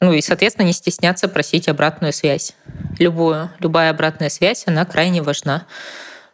[0.00, 2.54] Ну и, соответственно, не стесняться просить обратную связь.
[2.98, 5.66] Любую, любая обратная связь, она крайне важна.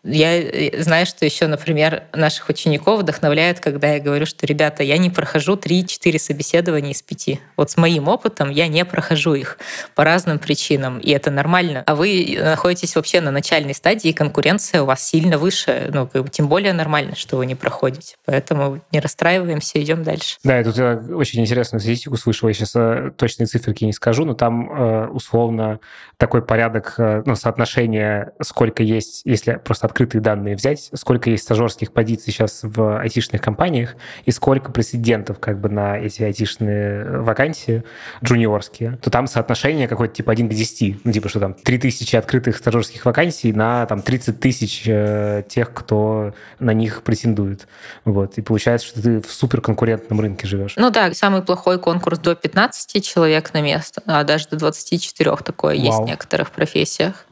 [0.03, 4.97] Я э, знаю, что еще, например, наших учеников вдохновляет, когда я говорю, что, ребята, я
[4.97, 7.39] не прохожу 3-4 собеседования из 5.
[7.57, 9.59] Вот с моим опытом я не прохожу их
[9.95, 11.83] по разным причинам, и это нормально.
[11.87, 15.91] А вы находитесь вообще на начальной стадии, и конкуренция у вас сильно выше.
[15.93, 18.17] Ну, как бы, тем более нормально, что вы не проходите.
[18.25, 20.39] Поэтому не расстраиваемся, идем дальше.
[20.45, 22.49] Да, я тут я очень интересную статистику слышал.
[22.49, 25.81] Я сейчас э, точные циферки не скажу, но там э, условно
[26.17, 32.33] такой порядок, ну, соотношение, сколько есть, если просто открытые данные взять, сколько есть стажерских позиций
[32.33, 37.83] сейчас в айтишных компаниях и сколько прецедентов как бы на эти айтишные вакансии
[38.25, 41.05] джуниорские, то там соотношение какое-то типа 1 к 10.
[41.05, 46.33] Ну, типа, что там 3000 открытых стажерских вакансий на там 30 тысяч э, тех, кто
[46.61, 47.67] на них претендует.
[48.05, 48.39] Вот.
[48.39, 50.75] И получается, что ты в суперконкурентном рынке живешь.
[50.77, 55.77] Ну да, самый плохой конкурс до 15 человек на место, а даже до 24 такое
[55.77, 55.85] Вау.
[55.85, 57.27] есть в некоторых профессиях.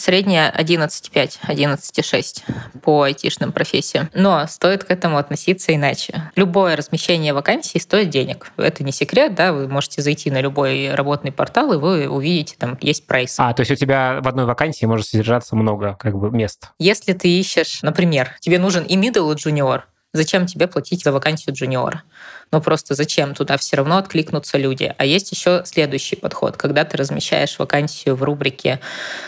[0.00, 4.08] Средняя 11,5, 11,6 по айтишным профессиям.
[4.14, 6.32] Но стоит к этому относиться иначе.
[6.36, 8.50] Любое размещение вакансий стоит денег.
[8.56, 12.78] Это не секрет, да, вы можете зайти на любой работный портал, и вы увидите, там
[12.80, 13.34] есть прайс.
[13.38, 16.70] А, то есть у тебя в одной вакансии может содержаться много как бы мест?
[16.78, 19.82] Если ты ищешь, например, тебе нужен и middle, и junior,
[20.14, 22.04] зачем тебе платить за вакансию джуниора?
[22.52, 24.94] Но просто зачем туда все равно откликнутся люди.
[24.98, 26.56] А есть еще следующий подход.
[26.56, 28.80] Когда ты размещаешь вакансию в рубрике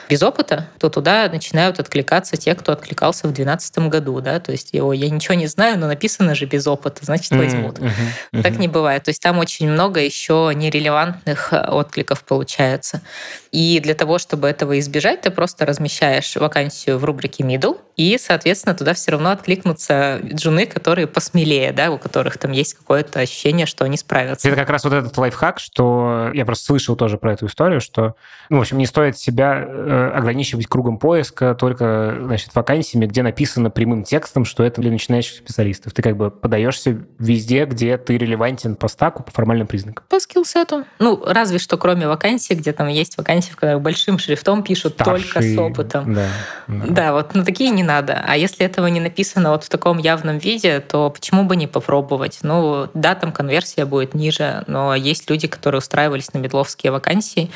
[0.09, 4.21] «без опыта», то туда начинают откликаться те, кто откликался в 2012 году.
[4.21, 4.41] Да?
[4.41, 7.79] То есть его я ничего не знаю, но написано же «без опыта», значит, возьмут.
[7.79, 7.91] Mm-hmm.
[8.33, 8.43] Mm-hmm.
[8.43, 9.05] Так не бывает.
[9.05, 13.03] То есть там очень много еще нерелевантных э, откликов получается.
[13.53, 18.75] И для того, чтобы этого избежать, ты просто размещаешь вакансию в рубрике middle, и, соответственно,
[18.75, 23.85] туда все равно откликнутся джуны, которые посмелее, да, у которых там есть какое-то ощущение, что
[23.85, 24.49] они справятся.
[24.49, 28.15] Это как раз вот этот лайфхак, что я просто слышал тоже про эту историю, что,
[28.49, 33.71] ну, в общем, не стоит себя э, ограничивать кругом поиска только, значит, вакансиями, где написано
[33.71, 35.93] прямым текстом, что это для начинающих специалистов.
[35.93, 40.05] Ты как бы подаешься везде, где ты релевантен по стаку, по формальным признакам.
[40.09, 40.85] По скиллсету.
[40.99, 45.25] Ну, разве что кроме вакансий, где там есть вакансии, в которых большим шрифтом пишут Старший,
[45.25, 46.15] только с опытом.
[46.15, 46.29] Да,
[46.69, 46.85] да.
[46.89, 48.23] да, вот на такие не надо.
[48.27, 52.39] А если этого не написано вот в таком явном виде, то почему бы не попробовать?
[52.43, 57.51] Ну, да, там конверсия будет ниже, но есть люди, которые устраивались на медловские вакансии,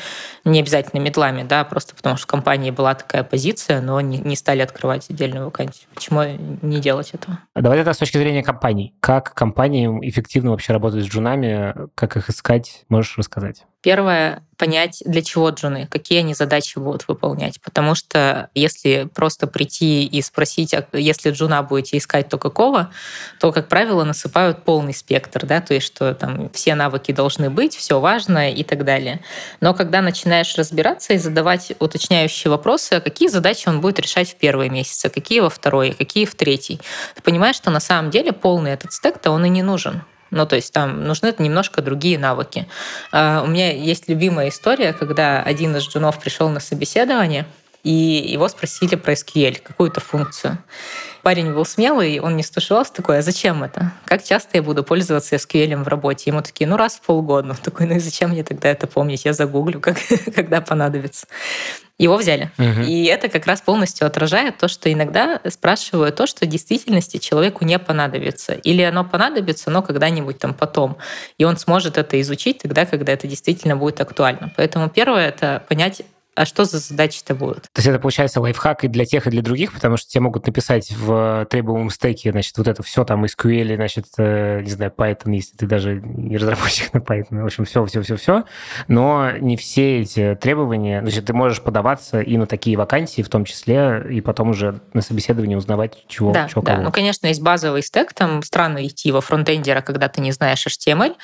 [0.45, 4.35] не обязательно медлами, да, просто потому что в компании была такая позиция, но не, не
[4.35, 5.87] стали открывать отдельную вакансию.
[5.95, 6.23] Почему
[6.61, 7.39] не делать этого?
[7.53, 8.93] А давай это с точки зрения компаний.
[8.99, 13.65] Как компаниям эффективно вообще работать с джунами, как их искать, можешь рассказать?
[13.87, 17.61] Первое— понять, для чего джуны, какие они задачи будут выполнять.
[17.61, 22.91] Потому что если просто прийти и спросить, а если джуна будете искать, то какого,
[23.39, 27.77] то, как правило, насыпают полный спектр, да, то есть что там все навыки должны быть,
[27.77, 29.21] все важно и так далее.
[29.61, 34.35] Но когда начинаешь разбираться и задавать уточняющие вопросы, а какие задачи он будет решать в
[34.35, 36.81] первые месяцы, какие во второй, какие в третий,
[37.15, 40.03] ты понимаешь, что на самом деле полный этот стек-то он и не нужен.
[40.31, 42.67] Ну, то есть там нужны немножко другие навыки.
[43.11, 47.45] Uh, у меня есть любимая история, когда один из джунов пришел на собеседование,
[47.83, 47.91] и
[48.33, 50.57] его спросили про SQL, какую-то функцию.
[51.21, 53.93] Парень был смелый, он не стушевался такой, а зачем это?
[54.05, 56.29] Как часто я буду пользоваться SQL в работе?
[56.29, 57.51] Ему такие, ну раз в полгода.
[57.51, 59.25] Он такой, ну и зачем мне тогда это помнить?
[59.25, 59.97] Я загуглю, как,
[60.35, 61.27] когда понадобится.
[61.97, 62.51] Его взяли.
[62.59, 62.81] Угу.
[62.87, 67.65] И это как раз полностью отражает то, что иногда спрашивают то, что в действительности человеку
[67.65, 68.53] не понадобится.
[68.53, 70.97] Или оно понадобится, но когда-нибудь там потом.
[71.39, 74.53] И он сможет это изучить тогда, когда это действительно будет актуально.
[74.55, 76.03] Поэтому первое— это понять,
[76.37, 77.63] а что за задачи-то будут.
[77.63, 80.45] То есть это получается лайфхак и для тех, и для других, потому что тебе могут
[80.45, 85.33] написать в требуемом стеке, значит, вот это все там SQL, значит, э, не знаю, Python,
[85.33, 88.43] если ты даже не разработчик на Python, в общем, все, все, все, все.
[88.87, 93.43] Но не все эти требования, значит, ты можешь подаваться и на такие вакансии, в том
[93.43, 96.73] числе, и потом уже на собеседовании узнавать, чего, да, чего да.
[96.73, 96.83] кого.
[96.83, 101.15] Ну, конечно, есть базовый стек, там странно идти во фронтендера, когда ты не знаешь HTML,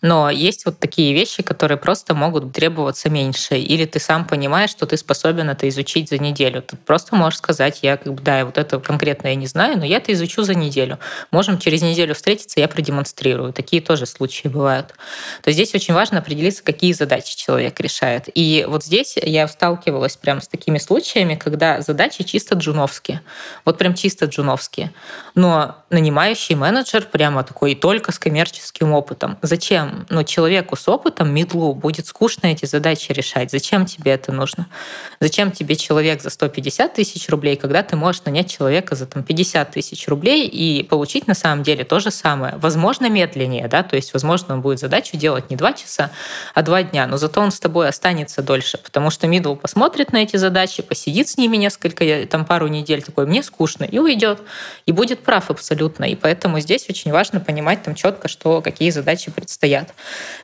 [0.00, 4.86] но есть вот такие вещи, которые просто могут требоваться меньше, или ты сам понимаешь, что
[4.86, 6.62] ты способен это изучить за неделю.
[6.62, 9.84] Ты просто можешь сказать, я как бы, да, вот это конкретно я не знаю, но
[9.84, 10.98] я это изучу за неделю.
[11.30, 13.52] Можем через неделю встретиться, я продемонстрирую.
[13.52, 14.88] Такие тоже случаи бывают.
[15.42, 18.28] То есть здесь очень важно определиться, какие задачи человек решает.
[18.34, 23.22] И вот здесь я сталкивалась прям с такими случаями, когда задачи чисто джуновские.
[23.64, 24.92] Вот прям чисто джуновские.
[25.34, 29.38] Но нанимающий менеджер прямо такой только с коммерческим опытом.
[29.42, 30.06] Зачем?
[30.08, 33.50] Ну, человеку с опытом, медлу, будет скучно эти задачи решать.
[33.50, 34.51] Зачем тебе это нужно?
[35.20, 39.70] Зачем тебе человек за 150 тысяч рублей, когда ты можешь нанять человека за там, 50
[39.70, 42.54] тысяч рублей и получить на самом деле то же самое?
[42.56, 46.10] Возможно, медленнее, да, то есть, возможно, он будет задачу делать не 2 часа,
[46.54, 50.18] а 2 дня, но зато он с тобой останется дольше, потому что мидл посмотрит на
[50.18, 54.40] эти задачи, посидит с ними несколько, там пару недель, такой, мне скучно, и уйдет,
[54.86, 56.04] и будет прав абсолютно.
[56.04, 59.94] И поэтому здесь очень важно понимать там четко, что какие задачи предстоят.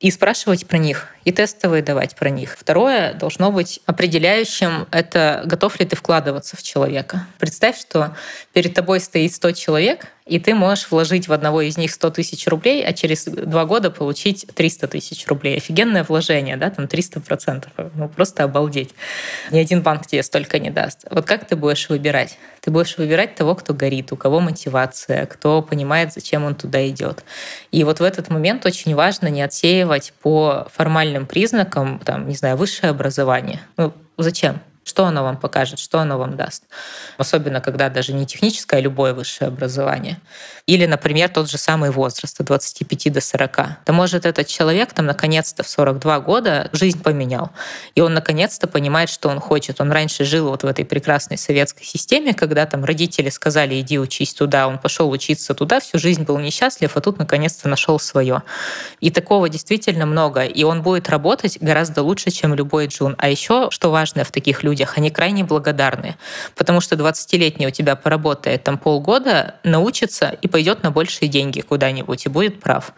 [0.01, 2.57] И спрашивать про них, и тестовые давать про них.
[2.59, 7.27] Второе должно быть определяющим, это готов ли ты вкладываться в человека.
[7.39, 8.17] Представь, что
[8.55, 12.47] перед тобой стоит 100 человек, и ты можешь вложить в одного из них 100 тысяч
[12.47, 15.57] рублей, а через два года получить 300 тысяч рублей.
[15.57, 17.73] Офигенное вложение, да, там 300 процентов.
[17.95, 18.91] Ну, просто обалдеть.
[19.51, 21.07] Ни один банк тебе столько не даст.
[21.11, 22.39] Вот как ты будешь выбирать?
[22.61, 27.25] Ты будешь выбирать того, кто горит, у кого мотивация, кто понимает, зачем он туда идет.
[27.73, 32.57] И вот в этот момент очень важно не отсеивать по формальным признакам, там, не знаю,
[32.57, 33.61] высшее образование.
[33.77, 34.61] Ну, зачем?
[34.89, 36.65] Что оно вам покажет, что оно вам даст?
[37.19, 40.19] Особенно, когда даже не техническое, а любое высшее образование.
[40.69, 43.57] Или, например, тот же самый возраст от 25 до 40.
[43.85, 47.51] Да может этот человек там наконец-то в 42 года жизнь поменял.
[47.95, 49.81] И он наконец-то понимает, что он хочет.
[49.81, 54.33] Он раньше жил вот в этой прекрасной советской системе, когда там родители сказали, иди учись
[54.35, 58.43] туда, он пошел учиться туда, всю жизнь был несчастлив, а тут наконец-то нашел свое.
[59.01, 60.45] И такого действительно много.
[60.45, 63.17] И он будет работать гораздо лучше, чем любой джун.
[63.19, 66.17] А еще, что важно в таких людях, людях, они крайне благодарны,
[66.55, 72.27] потому что 20-летний у тебя поработает там полгода, научится и пойдет на большие деньги куда-нибудь
[72.27, 72.93] и будет прав.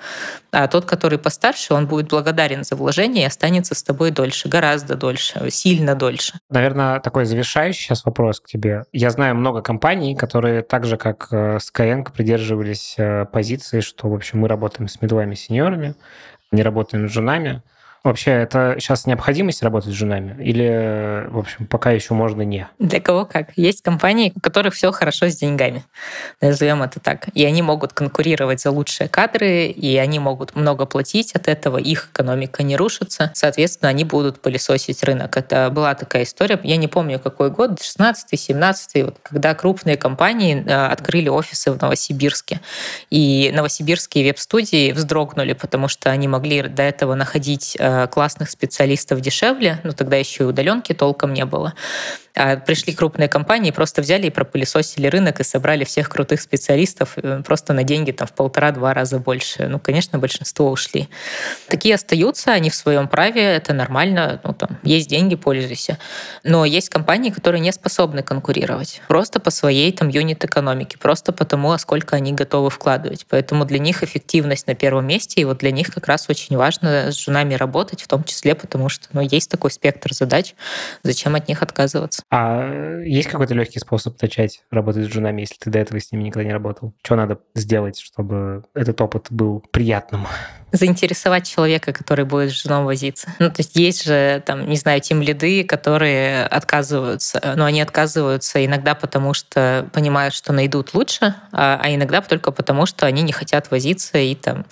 [0.51, 4.95] А тот, который постарше, он будет благодарен за вложение и останется с тобой дольше, гораздо
[4.95, 6.39] дольше, сильно дольше.
[6.49, 8.85] Наверное, такой завершающий сейчас вопрос к тебе.
[8.95, 14.15] Я знаю много компаний, которые так же, как э, Skyeng, придерживались э, позиции, что, в
[14.15, 15.95] общем, мы работаем с медлами сеньорами,
[16.53, 17.63] не работаем с женами.
[18.03, 20.43] Вообще, это сейчас необходимость работать с женами?
[20.43, 22.67] Или, в общем, пока еще можно не?
[22.79, 23.51] Для кого как.
[23.57, 25.85] Есть компании, у которых все хорошо с деньгами.
[26.41, 27.29] Назовем это так.
[27.35, 32.09] И они могут конкурировать за лучшие кадры, и они могут много платить от этого, их
[32.11, 33.33] экономика не рушится.
[33.35, 35.37] Соответственно, они будут пылесосить рынок.
[35.37, 40.87] Это была такая история, я не помню, какой год, 16-17, вот, когда крупные компании э,
[40.87, 42.61] открыли офисы в Новосибирске.
[43.11, 49.21] И новосибирские веб-студии вздрогнули, потому что они могли до этого находить э, Э, классных специалистов
[49.21, 51.75] дешевле, но тогда еще и удаленки толком не было.
[52.35, 57.43] А пришли крупные компании, просто взяли и пропылесосили рынок и собрали всех крутых специалистов э,
[57.45, 59.67] просто на деньги там в полтора-два раза больше.
[59.67, 61.09] Ну, конечно, большинство ушли.
[61.69, 65.99] Такие остаются, они в своем праве, это нормально, ну, там, есть деньги, пользуйся.
[66.45, 69.03] Но есть компании, которые не способны конкурировать.
[69.09, 73.27] Просто по своей там юнит-экономике, просто потому, а сколько они готовы вкладывать.
[73.29, 77.11] Поэтому для них эффективность на первом месте, и вот для них как раз очень важно
[77.11, 80.55] с женами работать, в том числе потому, что ну, есть такой спектр задач,
[81.03, 82.23] зачем от них отказываться.
[82.31, 86.25] А есть какой-то легкий способ начать работать с женами, если ты до этого с ними
[86.25, 86.95] никогда не работал?
[87.03, 90.27] Что надо сделать, чтобы этот опыт был приятным?
[90.73, 93.33] Заинтересовать человека, который будет с женой возиться.
[93.39, 98.65] Ну, то есть есть же, там, не знаю, тем лиды, которые отказываются, но они отказываются
[98.65, 103.33] иногда потому, что понимают, что найдут лучше, а, а иногда только потому, что они не
[103.33, 104.67] хотят возиться и там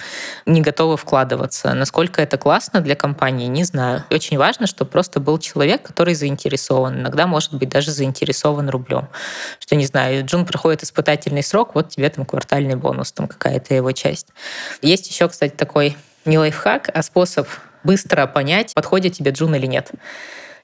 [0.46, 1.74] не готовы вкладываться.
[1.74, 4.04] Насколько это классно для компании, не знаю.
[4.10, 7.00] Очень важно, чтобы просто был человек, который заинтересован.
[7.00, 9.08] Иногда, может быть, даже заинтересован рублем.
[9.58, 13.92] Что, не знаю, Джун проходит испытательный срок, вот тебе там квартальный бонус, там какая-то его
[13.92, 14.28] часть.
[14.82, 15.87] Есть еще, кстати, такой
[16.28, 17.48] не лайфхак, а способ
[17.82, 19.90] быстро понять, подходит тебе джун или нет.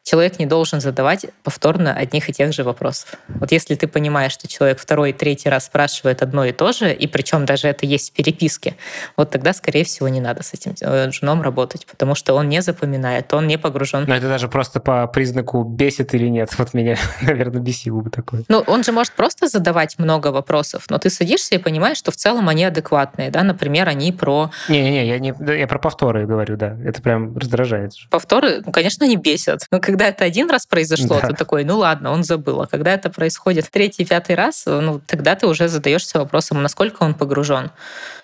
[0.05, 3.15] Человек не должен задавать повторно одних и тех же вопросов.
[3.29, 6.93] Вот если ты понимаешь, что человек второй и третий раз спрашивает одно и то же,
[6.93, 8.77] и причем даже это есть в переписке,
[9.17, 12.61] вот тогда, скорее всего, не надо с этим э, женом работать, потому что он не
[12.61, 14.05] запоминает, он не погружен.
[14.07, 16.51] Но это даже просто по признаку бесит или нет.
[16.59, 18.45] Вот меня, наверное, бесило бы такое.
[18.49, 22.17] Ну, он же может просто задавать много вопросов, но ты садишься и понимаешь, что в
[22.17, 24.51] целом они адекватные, да, например, они про...
[24.69, 27.93] Не-не-не, я, не, я про повторы говорю, да, это прям раздражает.
[28.11, 31.28] Повторы, ну, конечно, они бесят, но когда это один раз произошло, да.
[31.28, 35.36] ты такой, ну ладно, он забыл, а когда это происходит третий, пятый раз, ну, тогда
[35.36, 37.70] ты уже задаешься вопросом, насколько он погружен.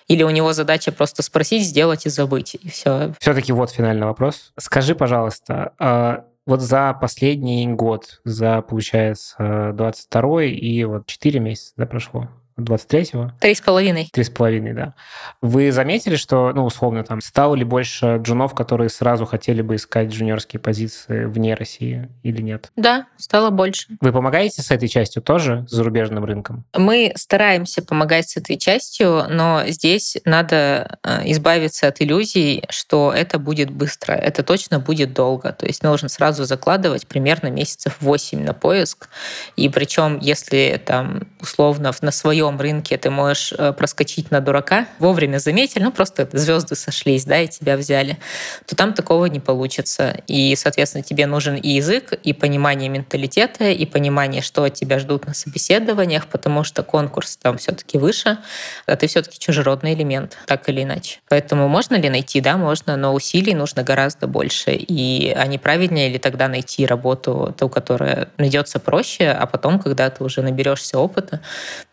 [0.09, 3.13] Или у него задача просто спросить, сделать и забыть, и все.
[3.21, 4.51] Все-таки вот финальный вопрос.
[4.59, 11.85] Скажи, пожалуйста, а вот за последний год, за, получается, 22 и вот 4 месяца да,
[11.85, 12.27] прошло,
[12.57, 13.31] 23-го?
[13.39, 14.09] Три с половиной.
[14.11, 14.93] Три с половиной, да.
[15.41, 20.09] Вы заметили, что, ну, условно, там, стало ли больше джунов, которые сразу хотели бы искать
[20.09, 22.71] джуниорские позиции вне России или нет?
[22.75, 23.87] Да, стало больше.
[24.01, 26.65] Вы помогаете с этой частью тоже, с зарубежным рынком?
[26.75, 33.39] Мы стараемся помогать с этой частью, но здесь надо э, избавиться от иллюзий, что это
[33.39, 34.13] будет быстро.
[34.13, 35.51] Это точно будет долго.
[35.53, 39.09] То есть нужно сразу закладывать примерно месяцев 8 на поиск.
[39.55, 45.37] И причем, если там условно на своем рынке ты можешь э, проскочить на дурака, вовремя
[45.37, 48.17] заметили, ну просто звезды сошлись, да, и тебя взяли,
[48.65, 50.21] то там такого не получится.
[50.27, 55.25] И, соответственно, тебе нужен и язык, и понимание менталитета, и понимание, что от тебя ждут
[55.25, 58.37] на собеседованиях, потому что конкурс там все-таки выше,
[58.85, 61.19] а ты все-таки чужеродный элемент, так или иначе.
[61.29, 62.41] Поэтому можно ли найти?
[62.41, 64.71] Да, можно, но усилий нужно гораздо больше.
[64.71, 70.09] И а не правильнее ли тогда найти работу, ту, которая найдется проще, а потом, когда
[70.09, 71.30] ты уже наберешься опыта,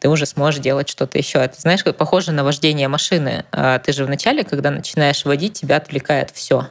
[0.00, 1.38] ты уже сможешь можешь делать что-то еще.
[1.38, 3.44] Это, знаешь, похоже на вождение машины.
[3.52, 6.68] А ты же вначале, когда начинаешь водить, тебя отвлекает все.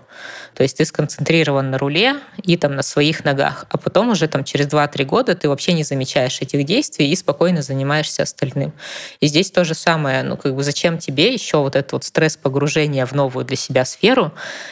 [0.53, 4.43] То есть ты сконцентрирован на руле и там на своих ногах, а потом уже там
[4.43, 8.73] через 2-3 года ты вообще не замечаешь этих действий и спокойно занимаешься остальным.
[9.19, 12.37] И здесь то же самое, ну как бы зачем тебе еще вот этот вот стресс
[12.37, 14.31] погружения в новую для себя сферу,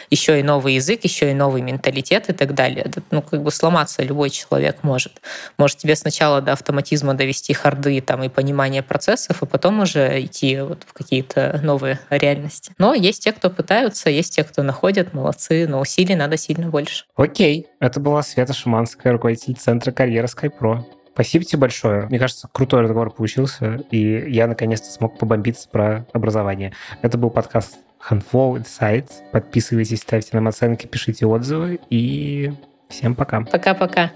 [0.10, 2.92] еще и новый язык, еще и новый менталитет и так далее.
[3.12, 5.22] Ну как бы сломаться любой человек может.
[5.58, 10.60] Может тебе сначала до автоматизма довести харды там и понимание процессов, а потом уже идти
[10.60, 12.74] вот в какие-то новые реальности.
[12.78, 15.35] Но есть те, кто пытаются, есть те, кто находят, молодцы,
[15.68, 17.06] но усилий надо сильно больше.
[17.16, 20.84] Окей, это была Света Шиманская, руководитель Центра карьеры SkyPro.
[21.14, 22.08] Спасибо тебе большое.
[22.08, 26.74] Мне кажется, крутой разговор получился, и я наконец-то смог побомбиться про образование.
[27.02, 27.78] Это был подкаст
[28.10, 29.12] Handful Insights.
[29.32, 32.52] Подписывайтесь, ставьте нам оценки, пишите отзывы, и
[32.90, 33.42] всем пока.
[33.42, 34.12] Пока-пока.